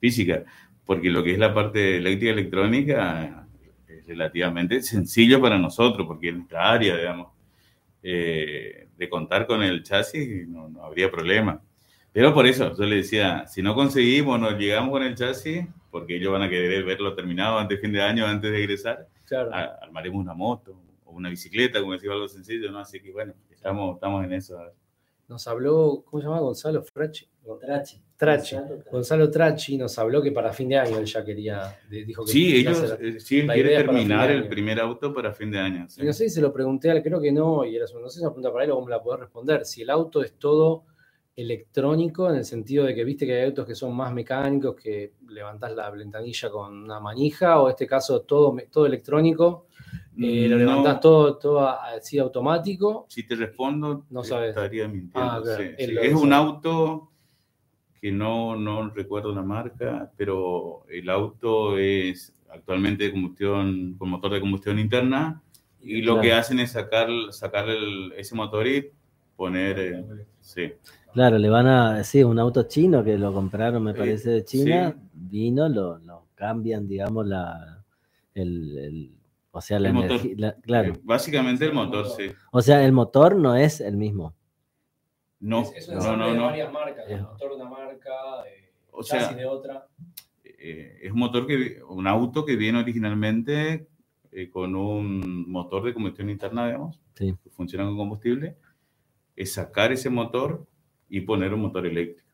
[0.02, 0.44] física,
[0.86, 3.48] porque lo que es la parte eléctrica electrónica
[3.88, 7.39] es relativamente sencillo para nosotros, porque es nuestra área, digamos
[8.04, 11.62] eh, de contar con el chasis, no, no, habría problema.
[12.12, 16.16] Pero por eso, yo le decía, si no conseguimos, nos llegamos con el chasis, porque
[16.16, 19.08] ellos van a querer verlo terminado antes de fin de año, antes de egresar,
[19.82, 22.80] armaremos una moto o una bicicleta, como decía, algo sencillo, ¿no?
[22.80, 24.58] Así que bueno, estamos, estamos en eso.
[25.30, 26.40] Nos habló, ¿cómo se llama?
[26.40, 27.30] Gonzalo Frachi.
[27.62, 28.02] Trachi.
[28.18, 28.58] Trachi.
[28.92, 32.58] Gonzalo Trachi nos habló que para fin de año él ya quería, dijo que Sí,
[32.58, 35.84] ellos sí, quiere terminar el primer auto para fin de año.
[35.84, 38.22] no sé si se lo pregunté, creo que no, y era, no sé si es
[38.24, 39.66] una pregunta para él o cómo me la puedo responder.
[39.66, 40.84] Si el auto es todo
[41.42, 45.14] electrónico, en el sentido de que viste que hay autos que son más mecánicos, que
[45.30, 49.68] levantás la ventanilla con una manija, o en este caso todo, todo electrónico,
[50.18, 53.06] eh, lo levantás todo, todo así automático.
[53.10, 54.50] Si te respondo, no sabes.
[54.50, 55.22] estaría mintiendo.
[55.22, 55.42] Ah,
[55.78, 57.10] es un auto
[58.02, 64.34] que no, no recuerdo la marca, pero el auto es actualmente de combustión, con motor
[64.34, 65.42] de combustión interna,
[65.82, 67.68] y lo que hacen es sacar, sacar
[68.18, 68.92] ese motor y
[69.40, 70.06] poner, eh,
[70.42, 70.74] sí.
[71.14, 74.94] Claro, le van a, decir un auto chino que lo compraron, me parece, de China,
[75.14, 77.84] vino, lo, lo, cambian, digamos, la,
[78.36, 79.16] el,
[79.52, 80.12] O sea, la El motor.
[80.12, 80.94] energía, la- claro.
[80.94, 82.32] Eh, Básicamente el Sí, motor, sí.
[82.52, 84.36] O sea, el motor no es el mismo.
[85.40, 86.44] No, Es, es no, no, de no.
[86.48, 88.12] varias marcas, el motor de una marca,
[88.46, 89.88] eh, O chasis sea, de otra.
[90.44, 93.88] eh, es un motor que, un auto que viene originalmente
[94.32, 97.34] eh, con un motor de combustión interna, digamos, Sí.
[97.44, 98.58] que funciona con combustible,
[99.40, 100.66] es sacar ese motor
[101.08, 102.30] y poner un motor eléctrico,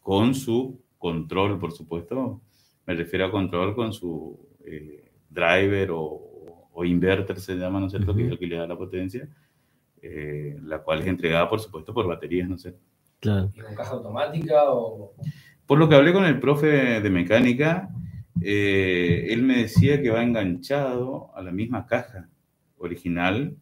[0.00, 2.40] con su control, por supuesto,
[2.86, 7.92] me refiero a control con su eh, driver o, o inverter, se llama, ¿no es
[7.92, 8.32] cierto?, que es Ujú.
[8.32, 9.28] el que le da la potencia,
[10.00, 12.80] eh, la cual es entregada, por supuesto, por baterías, ¿no es cierto?
[13.20, 13.52] Claro.
[13.54, 15.12] ¿Y con caja automática o...?
[15.66, 17.90] Por lo que hablé con el profe de mecánica,
[18.40, 22.30] eh, él me decía que va enganchado a la misma caja
[22.78, 23.56] original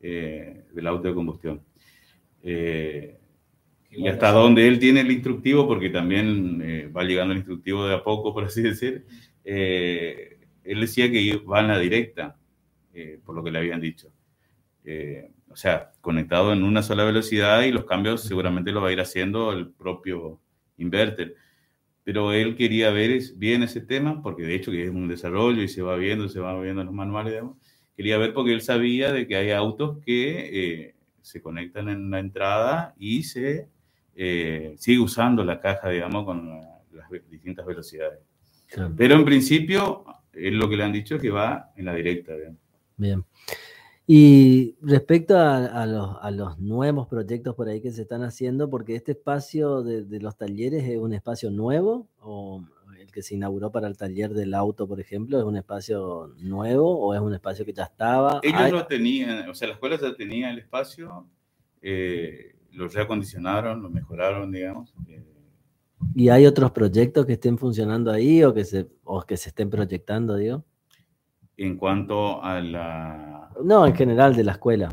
[0.00, 1.62] eh, del auto de combustión.
[2.44, 3.18] Eh,
[3.90, 7.94] y hasta donde él tiene el instructivo, porque también eh, va llegando el instructivo de
[7.94, 9.06] a poco, por así decir,
[9.44, 12.36] eh, él decía que va en la directa,
[12.92, 14.12] eh, por lo que le habían dicho.
[14.84, 18.92] Eh, o sea, conectado en una sola velocidad y los cambios seguramente los va a
[18.92, 20.40] ir haciendo el propio
[20.78, 21.36] inverter.
[22.04, 25.68] Pero él quería ver bien ese tema, porque de hecho que es un desarrollo y
[25.68, 27.56] se va viendo, se va viendo en los manuales, digamos.
[27.96, 30.93] Quería ver porque él sabía de que hay autos que eh,
[31.24, 33.66] se conectan en la entrada y se
[34.14, 38.20] eh, sigue usando la caja, digamos, con la- las distintas velocidades.
[38.68, 38.94] claro.
[38.96, 42.36] Pero en principio, él lo que le han dicho es que va en la directa,
[42.36, 42.58] digamos.
[42.96, 43.24] Bien.
[44.06, 48.68] Y respecto a, a los, a los nuevos proyectos por ahí que se están haciendo,
[48.68, 52.62] porque este espacio de, de los talleres es un espacio nuevo, o
[53.14, 57.14] que se inauguró para el taller del auto, por ejemplo, es un espacio nuevo o
[57.14, 58.40] es un espacio que ya estaba.
[58.42, 61.28] Ellos Hay- lo tenían, o sea, la escuela ya tenía el espacio,
[61.80, 64.92] eh, lo reacondicionaron, lo mejoraron, digamos.
[65.08, 65.24] eh,
[66.16, 69.70] ¿Y hay otros proyectos que estén funcionando ahí o que se, o que se estén
[69.70, 70.64] proyectando, digo?
[71.56, 73.48] en cuanto a la...
[73.62, 74.88] No, en general de la escuela.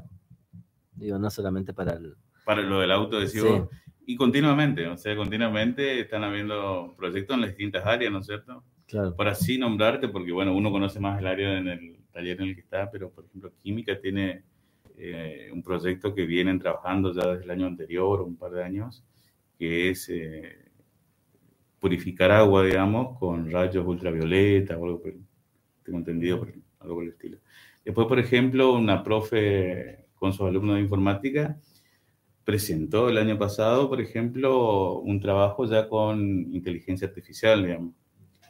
[0.93, 2.15] Digo, no solamente para el...
[2.45, 3.47] Para lo del auto, decís Sí.
[4.05, 8.63] Y continuamente, o sea, continuamente están habiendo proyectos en las distintas áreas, ¿no es cierto?
[8.87, 12.49] Claro, Por así nombrarte, porque bueno, uno conoce más el área en el taller en
[12.49, 14.43] el que está, pero por ejemplo, Química tiene
[14.97, 19.03] eh, un proyecto que vienen trabajando ya desde el año anterior, un par de años,
[19.57, 20.57] que es eh,
[21.79, 25.21] purificar agua, digamos, con rayos ultravioleta o algo por el-
[25.83, 27.37] tengo entendido, por- algo por el estilo.
[27.83, 31.57] Después, por ejemplo, una profe con sus alumnos de informática
[32.51, 36.19] presentó el año pasado, por ejemplo, un trabajo ya con
[36.53, 37.93] inteligencia artificial, digamos,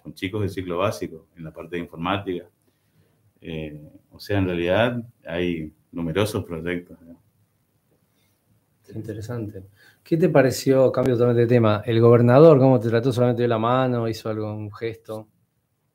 [0.01, 2.49] con chicos de ciclo básico en la parte de informática.
[3.41, 3.79] Eh,
[4.11, 6.97] o sea, en realidad hay numerosos proyectos.
[7.01, 7.21] ¿no?
[8.95, 9.63] Interesante.
[10.03, 13.59] ¿Qué te pareció, cambio totalmente de tema, el gobernador, cómo te trató solamente de la
[13.59, 15.27] mano, hizo algún gesto?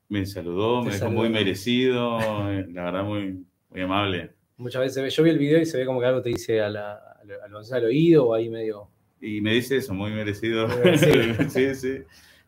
[0.07, 1.19] Me saludó, me dejó saludó.
[1.19, 2.17] muy merecido,
[2.49, 4.31] eh, la verdad muy, muy amable.
[4.55, 6.69] Muchas veces yo vi el video y se ve como que algo te dice a
[6.69, 7.06] la-
[7.43, 8.89] al, oído o ahí medio...
[9.19, 10.67] Y me dice eso, muy merecido.
[11.49, 11.97] Sí, sí.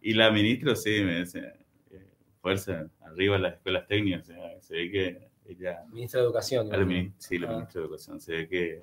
[0.02, 1.52] Y la ministra, sí, me dice,
[1.92, 2.06] eh,
[2.42, 4.24] fuerza, arriba las escuelas técnicas.
[4.30, 6.70] o sea, se ve que ella Ministra de Educación.
[6.70, 6.78] La
[7.18, 7.54] sí, la Ah.
[7.54, 8.22] ministra de Educación.
[8.22, 8.82] Se ve que,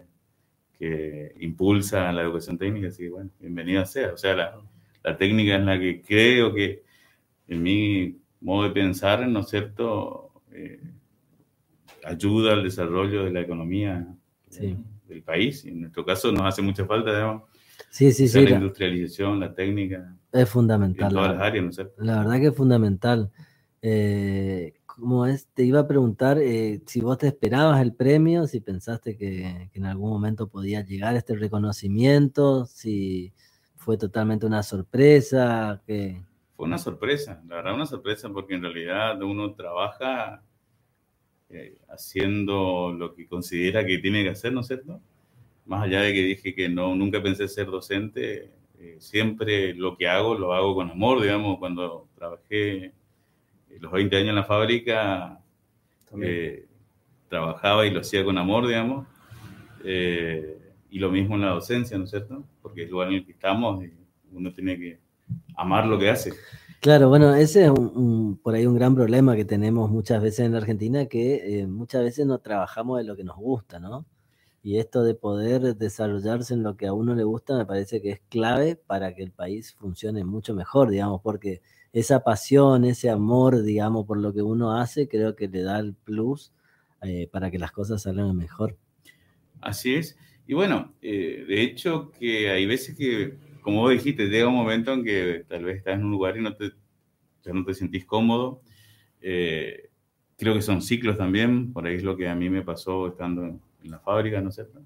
[0.79, 4.13] que impulsa la educación técnica, así que bueno, bienvenida sea.
[4.13, 4.61] O sea, la,
[5.05, 6.83] la técnica en la que creo que,
[7.49, 10.81] en mi modo de pensar, ¿no es cierto?, Eh,
[12.05, 14.07] ayuda al desarrollo de la economía
[14.49, 14.77] Sí.
[15.09, 15.65] Del país.
[15.65, 17.43] Y en nuestro caso nos hace mucha falta, digamos,
[17.91, 21.13] sí, sí, o sea, sí, la la- industrialización, la técnica, es en fundamental.
[21.13, 22.05] todas la las áreas, ¿no es cierto?
[22.05, 23.31] La verdad que es fundamental.
[23.83, 25.47] Eh, ¿cómo es?
[25.49, 29.79] Te iba a preguntar eh, si vos te esperabas el premio, si pensaste que, que
[29.79, 33.33] en algún momento podía llegar este reconocimiento, si
[33.77, 36.23] fue totalmente una sorpresa, que
[36.57, 40.43] Fue una sorpresa, la verdad una sorpresa porque en realidad uno trabaja
[41.51, 45.01] eh, haciendo lo que considera que tiene que hacer, ¿no es cierto?
[45.67, 50.09] Más allá de que dije que no, nunca pensé ser docente, eh, siempre lo que
[50.09, 55.41] hago lo hago con amor, digamos, cuando trabajé eh, los 20 años en la fábrica,
[56.23, 56.67] eh,
[57.29, 59.07] trabajaba y lo hacía con amor, digamos,
[59.85, 60.59] eh,
[60.91, 62.45] y lo mismo en la docencia, ¿no es cierto?
[62.63, 63.93] Porque es el lugar en el que estamos y
[64.33, 64.99] uno tiene que
[65.57, 66.33] amar lo que hace.
[66.81, 67.73] Claro, bueno, ese es
[68.43, 72.03] por ahí un gran problema que tenemos muchas veces en la Argentina, que eh, muchas
[72.03, 74.07] veces no trabajamos de lo que nos gusta, ¿no?
[74.63, 78.11] Y esto de poder desarrollarse en lo que a uno le gusta me parece que
[78.11, 81.61] es clave para que el país funcione mucho mejor, digamos, porque
[81.93, 85.95] esa pasión, ese amor, digamos, por lo que uno hace, creo que le da el
[85.95, 86.53] plus
[87.03, 88.77] eh, para que las cosas salgan mejor.
[89.61, 90.17] Así es.
[90.47, 94.93] Y bueno, eh, de hecho que hay veces que, como vos dijiste, llega un momento
[94.93, 96.71] en que tal vez estás en un lugar y no te,
[97.43, 98.63] ya no te sentís cómodo.
[99.21, 99.91] eh,
[100.39, 103.43] creo que son ciclos también, por ahí es lo que a mí me pasó estando
[103.43, 104.83] en la fábrica, ¿no es cierto?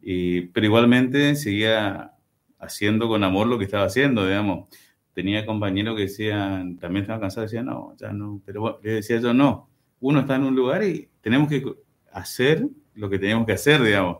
[0.00, 2.12] Y, pero igualmente seguía
[2.60, 4.68] haciendo con amor lo que estaba haciendo, digamos.
[5.12, 9.34] Tenía compañeros que decían, también estaban cansados, decían, no, ya no, pero le decía yo,
[9.34, 11.64] no, uno está en un lugar y tenemos que
[12.12, 14.18] hacer lo que tenemos que hacer, digamos.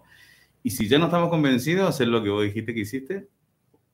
[0.65, 3.29] Y si ya no estamos convencidos, hacer lo que vos dijiste que hiciste,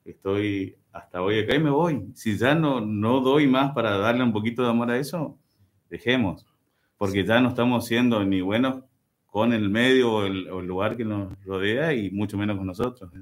[0.05, 2.07] estoy hasta hoy acá y me voy.
[2.13, 5.37] Si ya no, no doy más para darle un poquito de amor a eso,
[5.89, 6.45] dejemos,
[6.97, 8.83] porque ya no estamos siendo ni buenos
[9.27, 13.09] con el medio o el, lugar que nos rodea y mucho menos con nosotros.
[13.13, 13.19] ¿eh?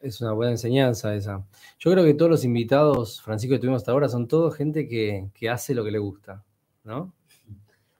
[0.00, 1.44] Es una buena enseñanza esa.
[1.78, 5.30] Yo creo que todos los invitados, Francisco, que tuvimos hasta ahora, son todos gente que,
[5.32, 6.44] que hace lo que le gusta,
[6.84, 7.14] ¿no?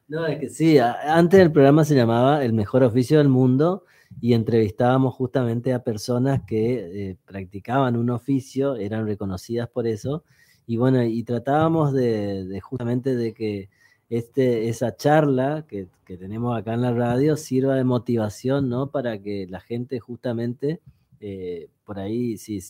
[0.08, 3.84] No, es que sí, antes el programa se llamaba El mejor oficio del mundo
[4.20, 10.24] y entrevistábamos justamente a personas que eh, practicaban un oficio, eran reconocidas por eso,
[10.66, 13.68] y bueno, y tratábamos de, justamente de que
[14.08, 18.90] este, esa charla que, tenemos acá en la radio sirva de motivación, ¿no?
[18.90, 20.82] Para que la gente justamente,
[21.20, 22.60] eh, por ahí, si,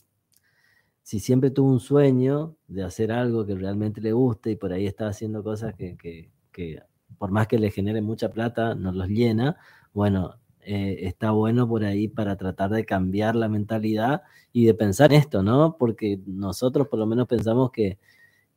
[1.02, 4.86] si siempre tuvo un sueño de hacer algo que realmente le guste y por ahí
[4.86, 6.80] está haciendo cosas que, que, que
[7.18, 9.56] por más que le genere mucha plata, nos los llena,
[9.92, 14.22] bueno, eh, está bueno por ahí para tratar de cambiar la mentalidad
[14.52, 15.76] y de pensar esto, ¿no?
[15.76, 17.98] Porque nosotros por lo menos pensamos que,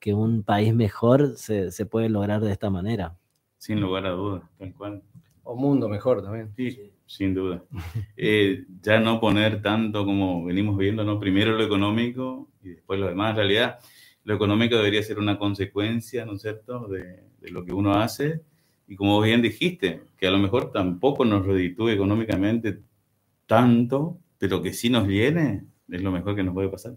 [0.08, 3.18] un país mejor se, puede lograr de esta manera.
[3.58, 5.02] Sin lugar a dudas, tal cual.
[5.42, 6.54] O mundo mejor también.
[6.56, 7.64] Sí, sin duda.
[8.16, 11.20] Eh, ya no poner tanto como venimos viendo, ¿no?
[11.20, 13.32] Primero lo económico y después lo demás.
[13.32, 13.80] En realidad,
[14.26, 18.44] lo económico debería ser una consecuencia, ¿no es cierto?, de, de lo que uno hace
[18.88, 22.82] y como bien dijiste, que a lo mejor tampoco nos reditúe económicamente
[23.48, 26.96] tanto, pero que sí nos llene, es lo mejor que nos puede pasar.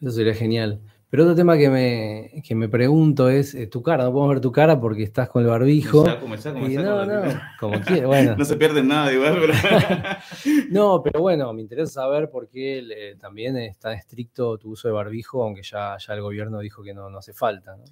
[0.00, 0.80] Eso sería genial.
[1.08, 4.02] Pero otro tema que me, que me pregunto es eh, tu cara.
[4.02, 6.04] No podemos ver tu cara porque estás con el barbijo.
[6.04, 8.34] no, no, como Bueno.
[8.38, 9.54] no se pierde nada igual, pero...
[10.70, 15.44] no, pero bueno, me interesa saber por qué también está estricto tu uso de barbijo,
[15.44, 17.76] aunque ya, ya el gobierno dijo que no, no hace falta.
[17.76, 17.84] ¿no?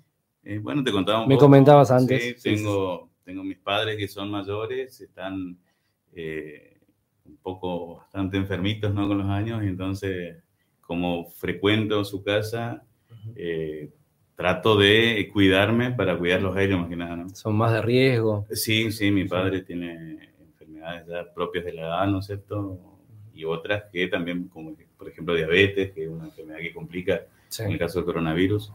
[0.44, 2.42] Eh, bueno, te contaba un Me comentabas antes.
[2.42, 5.56] tengo, tengo mis padres que son mayores, están
[6.14, 6.80] eh,
[7.24, 9.06] un poco bastante enfermitos ¿no?
[9.06, 10.36] con los años, y entonces,
[10.80, 12.84] como frecuento su casa,
[13.36, 13.90] eh,
[14.34, 17.16] trato de cuidarme para cuidarlos a ellos, más que nada.
[17.16, 17.28] ¿no?
[17.30, 18.46] ¿Son más de riesgo?
[18.50, 22.80] Sí, sí, mi padre tiene enfermedades ya propias de la edad, ¿no es cierto?
[23.32, 27.22] Y otras que también, como por ejemplo diabetes, que es una enfermedad que complica
[27.58, 28.72] en el caso del coronavirus.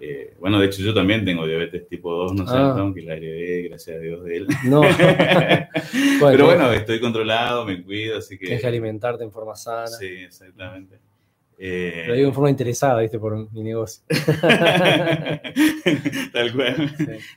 [0.00, 2.74] Eh, bueno, de hecho yo también tengo diabetes tipo 2, no sé, ah.
[2.78, 4.46] aunque la heredé, gracias a Dios de él.
[4.64, 4.82] No.
[6.20, 8.46] Pero bueno, estoy controlado, me cuido, así que...
[8.46, 9.86] Tienes que alimentarte en forma sana.
[9.86, 10.98] Sí, exactamente.
[11.56, 13.18] Eh, Lo digo en forma interesada, ¿viste?
[13.18, 14.02] Por mi negocio.
[16.32, 16.92] Tal cual.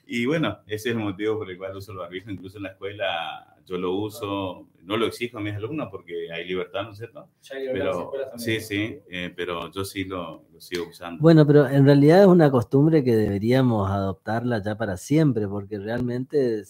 [0.08, 2.32] Y bueno, ese es el motivo por el cual uso el barbijo.
[2.32, 6.48] Incluso en la escuela yo lo uso, no lo exijo a mis alumnos porque hay
[6.48, 7.28] libertad, ¿no es cierto?
[7.74, 11.22] pero, sí, sí, eh, pero yo sí lo, sigo usando.
[11.22, 16.64] Bueno, pero en realidad es una costumbre que deberíamos adoptarla ya para siempre, porque realmente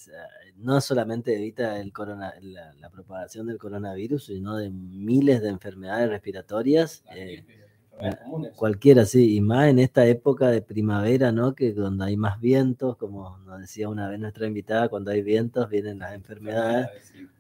[0.58, 7.04] no solamente evita el corona, la, propagación del coronavirus, sino de miles de enfermedades respiratorias.
[7.16, 7.46] Eh,
[8.56, 11.56] cualquiera, sí, y más en esta época de primavera, ¿no?
[11.56, 15.70] Que donde hay más vientos, como nos decía una vez nuestra invitada, cuando hay vientos
[15.70, 16.90] vienen las enfermedades,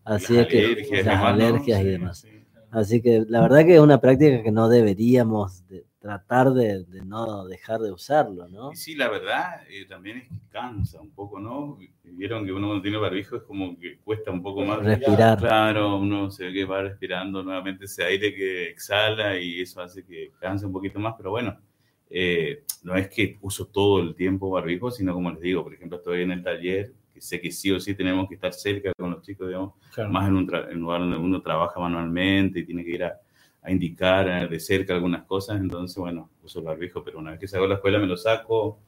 [0.03, 2.25] así es que las alergias y demás.
[2.71, 5.63] Así que la verdad que es una práctica que no deberíamos
[6.07, 8.71] tratar de, no dejar de usarlo, ¿no?
[8.73, 11.77] sí, la verdad eh, también es que cansa un poco, ¿no?
[12.01, 15.37] Vieron que uno cuando tiene barbijo es como que cuesta un poco más respirar.
[15.37, 20.05] Claro, uno se ve que va respirando nuevamente ese aire que exhala y eso hace
[20.05, 21.59] que canse un poquito más, pero bueno,
[22.09, 25.97] eh, no es que uso todo el tiempo barbijo, sino como les digo, por ejemplo,
[25.97, 29.11] estoy en el taller, que sé que sí o sí tenemos que estar cerca con
[29.11, 29.73] los chicos, digamos,
[30.09, 33.19] más en un, en un lugar donde uno trabaja manualmente y tiene que ir a
[33.67, 37.49] a indicar de cerca algunas cosas, entonces, bueno, uso el barbijo, pero una vez que
[37.49, 38.79] salgo de la escuela me lo saco.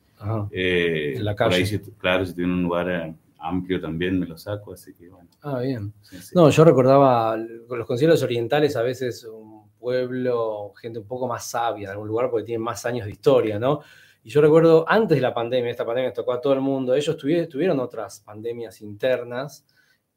[0.51, 1.81] Eh, en la calle.
[1.97, 5.29] claro, si tiene un lugar eh, amplio también me lo saco, así que bueno.
[5.41, 5.93] Ah, bien.
[6.33, 7.37] No, yo recordaba
[7.67, 12.07] con los concilios orientales a veces un pueblo, gente un poco más sabia en algún
[12.07, 13.81] lugar porque tienen más años de historia, ¿no?
[14.23, 17.17] Y yo recuerdo antes de la pandemia, esta pandemia tocó a todo el mundo, ellos
[17.17, 19.65] tuvieron otras pandemias internas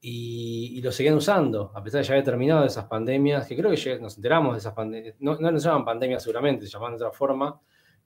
[0.04, 4.00] y, lo seguían usando, a pesar de ya haber terminado esas pandemias, que creo que
[4.00, 7.12] nos enteramos de esas pandemias, no, no nos llaman pandemias seguramente, se llaman de otra
[7.12, 7.60] forma,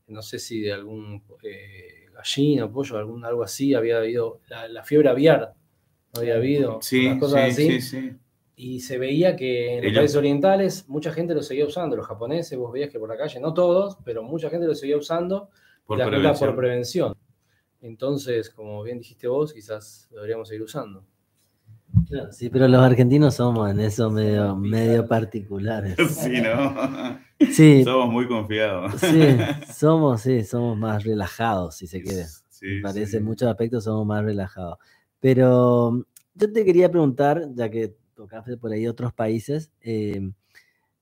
[0.08, 5.08] no sé si de algún eh, gallina, pollo, algún, algo así, había habido la, fiebre
[5.08, 5.54] aviar,
[6.14, 7.80] no había habido, sí, cosas así.
[7.80, 8.12] Sí,
[8.56, 12.58] y se veía que en los países orientales mucha gente lo seguía usando, los japoneses,
[12.58, 15.48] vos veías que por la calle, no todos, pero mucha gente lo seguía usando,
[15.86, 16.50] por, prevención.
[16.50, 17.16] por prevención.
[17.80, 21.06] Entonces, como bien dijiste vos, quizás lo deberíamos seguir usando.
[22.30, 25.96] Sí, pero los argentinos somos en eso medio, medio particulares.
[26.08, 27.18] Sí, ¿no?
[27.50, 27.84] Sí.
[27.84, 28.94] Somos muy confiados.
[28.98, 29.36] Sí,
[29.74, 32.24] somos, sí, somos más relajados, si se quiere.
[32.62, 34.78] Me parece, en muchos aspectos somos más relajados.
[35.20, 40.30] Pero yo te quería preguntar, ya que tocaste por ahí otros países, eh,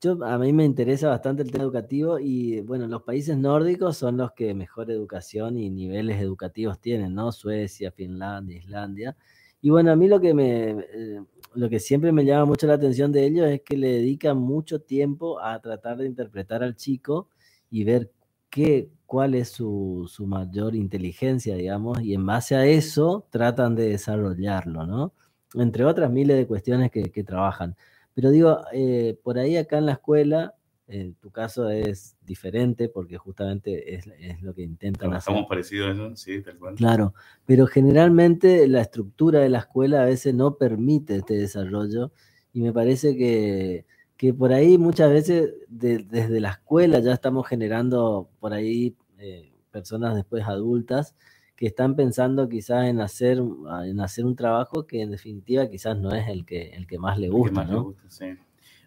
[0.00, 4.18] yo, a mí me interesa bastante el tema educativo y bueno, los países nórdicos son
[4.18, 7.32] los que mejor educación y niveles educativos tienen, ¿no?
[7.32, 9.16] Suecia, Finlandia, Islandia.
[9.64, 11.22] Y bueno, a mí lo que me, eh,
[11.54, 14.82] lo que siempre me llama mucho la atención de ellos es que le dedican mucho
[14.82, 17.30] tiempo a tratar de interpretar al chico
[17.70, 18.12] y ver
[18.50, 23.88] qué, cuál es su, su mayor inteligencia, digamos, y en base a eso tratan de
[23.88, 25.14] desarrollarlo, ¿no?
[25.54, 27.74] Entre otras miles de cuestiones que, que trabajan.
[28.12, 30.56] Pero digo, eh, por ahí acá en la escuela,
[30.86, 35.32] en tu caso es diferente porque justamente es, es lo que intentan hacer.
[35.32, 36.74] Estamos parecidos a eso, sí, tal cual.
[36.74, 37.14] Claro,
[37.46, 42.12] pero generalmente la estructura de la escuela a veces no permite este desarrollo
[42.52, 48.28] y me parece que, que por ahí muchas veces desde la escuela ya estamos generando
[48.38, 51.14] por ahí eh, personas después adultas
[51.56, 53.40] que están pensando quizás en hacer,
[53.84, 57.18] en hacer un trabajo que en definitiva quizás no es el que, el que más
[57.18, 57.94] le gusta, ¿no?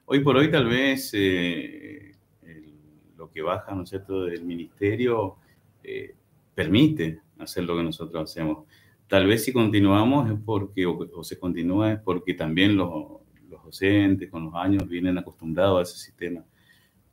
[0.09, 2.13] Hoy por hoy tal vez eh,
[3.17, 5.35] lo que baja, ¿no es cierto?, del ministerio
[5.83, 6.15] eh,
[6.55, 8.65] permite hacer lo que nosotros hacemos.
[9.07, 14.29] Tal vez si continuamos es porque, o, se continúa es porque también los, los docentes
[14.29, 16.45] con los años vienen acostumbrados a ese sistema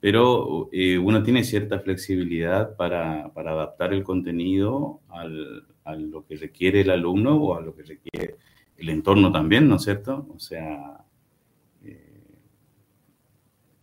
[0.05, 6.37] pero eh, uno tiene cierta flexibilidad para, para adaptar el contenido al, a lo que
[6.37, 8.37] requiere el alumno o a lo que requiere
[8.77, 10.27] el entorno también, ¿no es cierto?
[10.35, 11.04] O sea,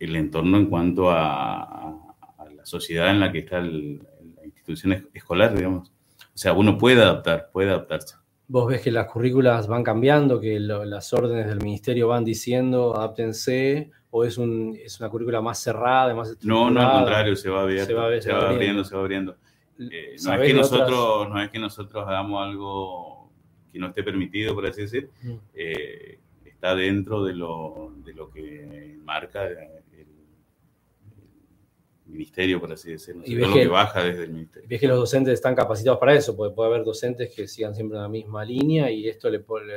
[0.04, 5.54] el entorno en cuanto a, a, la sociedad en la que está la institución escolar,
[5.54, 5.90] digamos.
[6.34, 8.16] O sea, uno puede adaptar, puede adaptarse.
[8.48, 13.90] Vos ves que las currículas van cambiando, que las órdenes del ministerio van diciendo, adáptense
[14.10, 17.66] o es, un, es una currícula más cerrada, más No, no, al contrario, se va,
[17.70, 19.36] se va, se va abriendo, se va abriendo.
[19.78, 23.30] Eh, no, es que nosotros, no es que nosotros hagamos algo
[23.72, 25.32] que no esté permitido, por así decir, mm.
[25.54, 29.81] eh, está dentro de lo, de lo que marca el,
[32.12, 34.68] ministerio, por así decirlo, y lo que, baja desde el ministerio.
[34.68, 37.96] Ves que los docentes están capacitados para eso, porque puede haber docentes que sigan siempre
[37.96, 39.72] en la misma línea y esto le, pone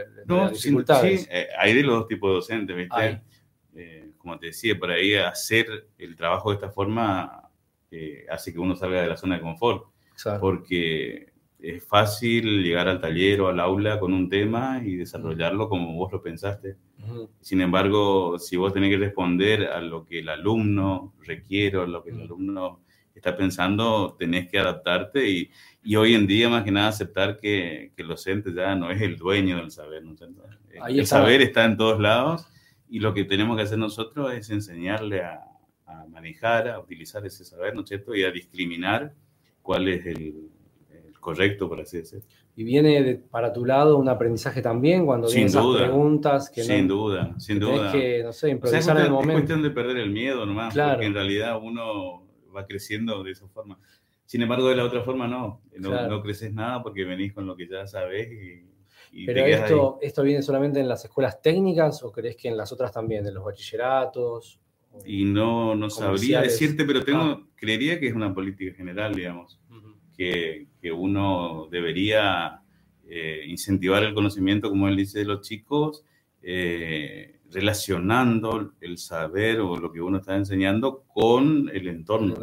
[0.52, 1.22] dificultades.
[1.22, 3.22] Sí, eh, hay de los dos tipos de docentes, ¿viste?
[4.18, 7.48] como te decía, por ahí hacer el trabajo de esta forma
[7.92, 9.86] eh, hace que uno salga de la zona de confort.
[10.40, 11.34] Porque
[11.66, 16.12] es fácil llegar al taller o al aula con un tema y desarrollarlo como vos
[16.12, 16.78] lo pensaste.
[17.42, 22.04] Sin embargo, si vos tenés que responder a lo que el alumno requiere, a lo
[22.04, 22.82] que el alumno
[23.14, 25.50] está pensando, tenés que adaptarte y,
[25.84, 29.02] y, hoy en día más que nada aceptar que, que el docente ya no es
[29.02, 30.04] el dueño del saber.
[30.88, 32.48] El saber está en todos lados
[32.90, 35.42] y lo que tenemos que hacer nosotros es enseñarle a,
[36.10, 38.16] manejar, a utilizar ese saber, ¿no es cierto?
[38.16, 39.14] Y a discriminar
[39.62, 40.50] cuál es el,
[41.26, 42.24] correcto, por así decirlo.
[42.56, 47.34] Y viene para tu lado un aprendizaje también cuando sin esas preguntas que Sin duda,
[47.40, 47.92] sin duda.
[47.92, 49.32] que, no sé, improvisar en el momento.
[49.32, 53.48] Es cuestión de perder el miedo nomás, porque en realidad uno va creciendo de esa
[53.48, 53.80] forma.
[54.26, 57.56] Sin embargo, de la otra forma no, no, no creces nada porque venís con lo
[57.56, 62.36] que ya sabes y pero esto, esto viene solamente en las escuelas técnicas o crees
[62.36, 64.60] que en las otras también, en los bachilleratos?
[65.06, 67.48] Y no, no sabría decirte, pero tengo, ah.
[67.56, 69.60] creería que es una política general, digamos,
[70.16, 72.62] que, que, uno debería
[73.08, 76.04] eh, incentivar el conocimiento, como él dice, de los chicos,
[76.42, 82.36] eh, relacionando el saber o lo que uno está enseñando con el entorno.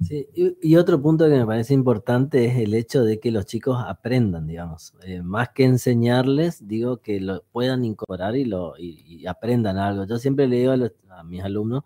[0.00, 0.26] Sí,
[0.60, 4.46] Y, otro punto que me parece importante es el hecho de que los chicos aprendan,
[4.46, 10.06] digamos, eh, más que enseñarles, digo que lo puedan incorporar y, lo, y, aprendan algo.
[10.06, 11.84] Yo siempre le digo a, mis alumnos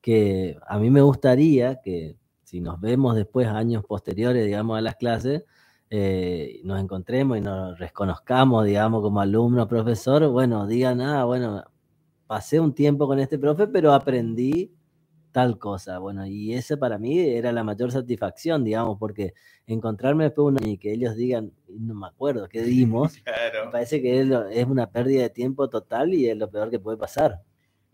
[0.00, 2.16] que a mí me gustaría que
[2.54, 5.42] si nos vemos después, años posteriores, digamos, a las clases,
[5.90, 11.64] eh, nos encontremos y nos reconozcamos, digamos, como alumno, profesor, bueno, digan, ah, bueno,
[12.28, 14.72] pasé un tiempo con este profe, pero aprendí
[15.32, 15.98] tal cosa.
[15.98, 19.34] Bueno, y ese para mí era la mayor satisfacción, digamos, porque
[19.66, 23.14] encontrarme después una y que ellos digan, no me acuerdo qué dimos,
[23.64, 26.98] me parece que es, una pérdida de tiempo total y es lo peor que puede
[26.98, 27.42] pasar.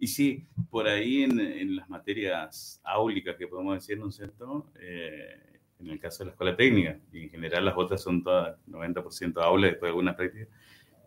[0.01, 4.73] Y sí, por ahí en, las materias áulicas que podemos decir, ¿no es cierto?
[4.81, 8.57] Eh, en el caso de la escuela técnica, y en general las otras son todas
[8.67, 10.47] 90% aula después de alguna práctica,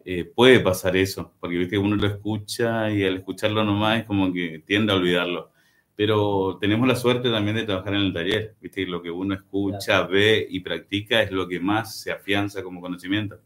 [0.06, 4.32] eh, puede pasar eso, porque viste uno lo escucha y al escucharlo nomás es como
[4.32, 5.54] que tiende a olvidarlo
[5.96, 8.86] pero tenemos la suerte también de trabajar en el taller, ¿viste?
[8.86, 13.40] Lo que uno escucha, ve y practica es lo que más se afianza como conocimiento.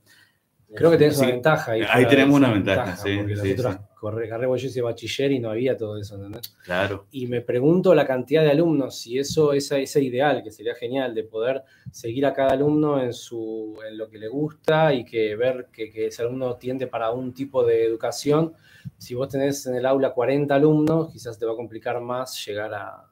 [0.76, 1.24] Creo que tenés Sí.
[1.24, 2.06] una ventaja ahí.
[2.08, 3.82] Tenemos una ventaja, sí, porque sí, nosotros sí.
[4.00, 6.56] corre- yo hice bachiller y no había todo eso, ¿entendés?
[6.66, 7.08] Claro.
[7.12, 11.16] Y me pregunto la cantidad de alumnos, si eso, esa, ese ideal, que sería genial,
[11.16, 15.36] de poder seguir a cada alumno en, su, en lo que le gusta y que
[15.38, 18.54] ver que, que ese alumno tiende para un tipo de educación.
[18.98, 22.74] Si vos tenés en el aula 40 alumnos, quizás te va a complicar más llegar
[22.74, 23.04] a...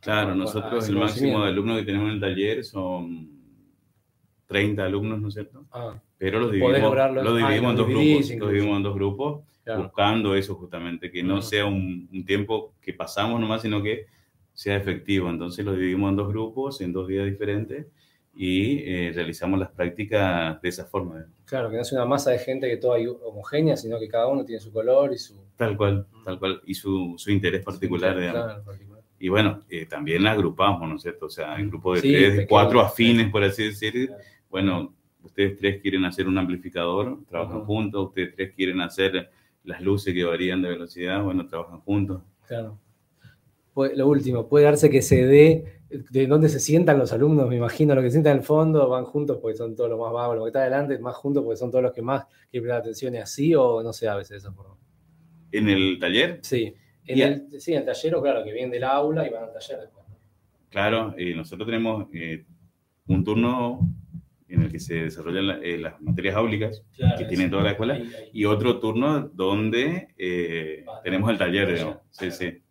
[0.00, 3.30] Claro, a- nosotros el máximo de alumnos que tenemos en el taller son
[4.46, 5.64] 30 alumnos, ¿no es cierto?
[5.72, 8.30] Ah, Pero los dividimos, los Ah, dividimos los en dos grupos.
[8.38, 9.82] Los dividimos en dos grupos, claro.
[9.82, 11.42] buscando eso justamente, que no Ujú.
[11.42, 14.06] sea un, un tiempo que pasamos nomás, sino que
[14.54, 15.28] sea efectivo.
[15.28, 17.86] Entonces los dividimos en dos grupos, en dos días diferentes,
[18.34, 21.26] y eh, realizamos las prácticas de esa forma.
[21.46, 24.44] Claro, que no es una masa de gente que toda homogénea, sino que cada uno
[24.44, 25.34] tiene su color y su...
[25.56, 28.44] Tal cual, tal cual, y su, su interés particular, digamos.
[28.44, 29.02] Claro, particular.
[29.18, 31.26] Y bueno, eh, también la agrupamos, ¿no es cierto?
[31.26, 34.08] O sea, en grupos de Sí, tres, de cuatro afines, por así decir.
[34.08, 34.22] Claro.
[34.50, 34.94] Bueno,
[35.26, 38.08] ustedes tres quieren hacer un amplificador, trabajan juntos.
[38.08, 39.30] Ustedes tres quieren hacer
[39.64, 42.22] las luces que varían de velocidad, bueno, trabajan juntos.
[42.46, 42.78] Claro.
[43.74, 47.56] Puede- lo último, puede darse que se dé de dónde se sientan los alumnos, me
[47.56, 50.12] imagino, los que se sientan en el fondo van juntos porque son todos los más
[50.12, 52.80] vagos, los que están adelante más juntos porque son todos los que más quieren prestar
[52.80, 54.54] atención y así, o no sé a veces eso.
[54.54, 54.66] Por...
[55.52, 56.74] En el taller, Sí.
[57.08, 59.52] En el, sí, en el taller, o claro, que vienen del aula y van al
[59.52, 60.04] taller después.
[60.70, 62.44] claro, eh, nosotros tenemos eh,
[63.06, 63.88] un turno
[64.48, 67.70] en el que se desarrollan la- eh, las materias áulicas Claro, que tiene toda la
[67.72, 68.30] escuela Ahí- ahí.
[68.32, 71.98] y otro turno donde eh, Ah, tenemos el taller.
[72.10, 72.62] Sí, sí.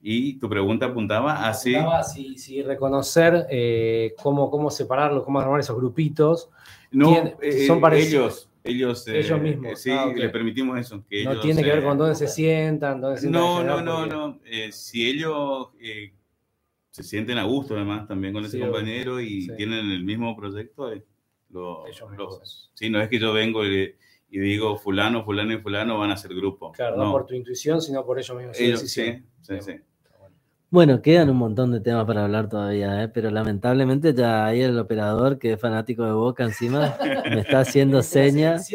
[0.00, 1.70] Y tu pregunta apuntaba así.
[1.72, 6.50] Preguntaba si, si reconocer eh, cómo, cómo separarlos, cómo armar esos grupitos.
[6.90, 8.48] No, eh, son parecidos.
[8.64, 9.72] ellos, ellos, eh, Ellos mismos.
[9.72, 10.16] eh, sí, Ah, ok.
[10.16, 11.04] le permitimos eso.
[11.08, 13.80] Que no ellos, tiene que ver eh, con dónde se sientan, dónde se No, no,
[13.82, 14.38] no, porque- no.
[14.46, 16.12] Eh, si ellos eh,
[16.90, 19.52] se sienten a gusto, además, también con ese Sí, compañero y sí.
[19.56, 21.04] tienen el mismo proyecto, eh,
[21.50, 22.70] lo- Ellos lo- mismos.
[22.74, 23.94] sí, no es que yo vengo y,
[24.30, 26.72] y digo fulano, fulano y fulano van a ser grupo.
[26.72, 28.58] Claro, no, no, por tu intuición, sino por ellos mismos.
[28.60, 29.72] ellos, sí, sí.
[30.70, 33.08] Bueno, quedan un montón de temas para hablar todavía, ¿eh?
[33.08, 36.94] pero lamentablemente ya ahí el operador, que es fanático de Boca encima,
[37.32, 38.68] me está haciendo señas.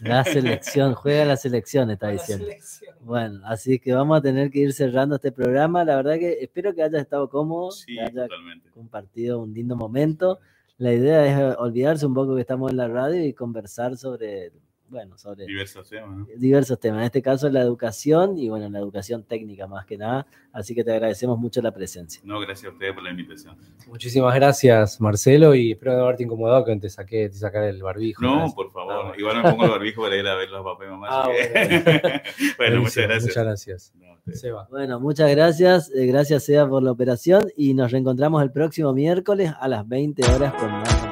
[0.00, 2.44] La selección, juega la selección, está La diciendo.
[2.46, 2.96] selección.
[3.00, 5.84] Bueno, así que vamos a tener que ir cerrando este programa.
[5.84, 8.70] La verdad que espero que haya estado cómodo, Sí, que haya totalmente.
[8.70, 10.40] compartido un lindo momento.
[10.78, 14.52] La idea es olvidarse un poco que estamos en la radio y conversar sobre,
[14.90, 16.26] bueno, sobre Diversos temas, ¿no?
[16.36, 16.98] diversos temas.
[17.00, 20.26] En este caso la educación y bueno, la educación técnica más que nada.
[20.52, 22.20] Así que te agradecemos mucho la presencia.
[22.24, 23.56] No, gracias a ustedes por la invitación.
[23.86, 28.22] Muchísimas gracias, Marcelo, y espero no haberte incomodado que te saqué, te sacar el barbijo.
[28.22, 28.92] No, por favor.
[28.92, 29.14] Ah, bueno.
[29.18, 31.10] Igual me pongo el barbijo para ir a ver los papás y mamás.
[31.12, 32.20] Ah, bueno,
[32.58, 33.22] Buenísimo, muchas gracias.
[33.24, 33.92] Muchas gracias.
[34.32, 34.66] Seba.
[34.70, 35.90] Bueno, muchas gracias.
[35.94, 40.22] eh, gracias, Seba, por la operación y nos reencontramos el próximo miércoles a las 20
[40.32, 41.09] horas con más.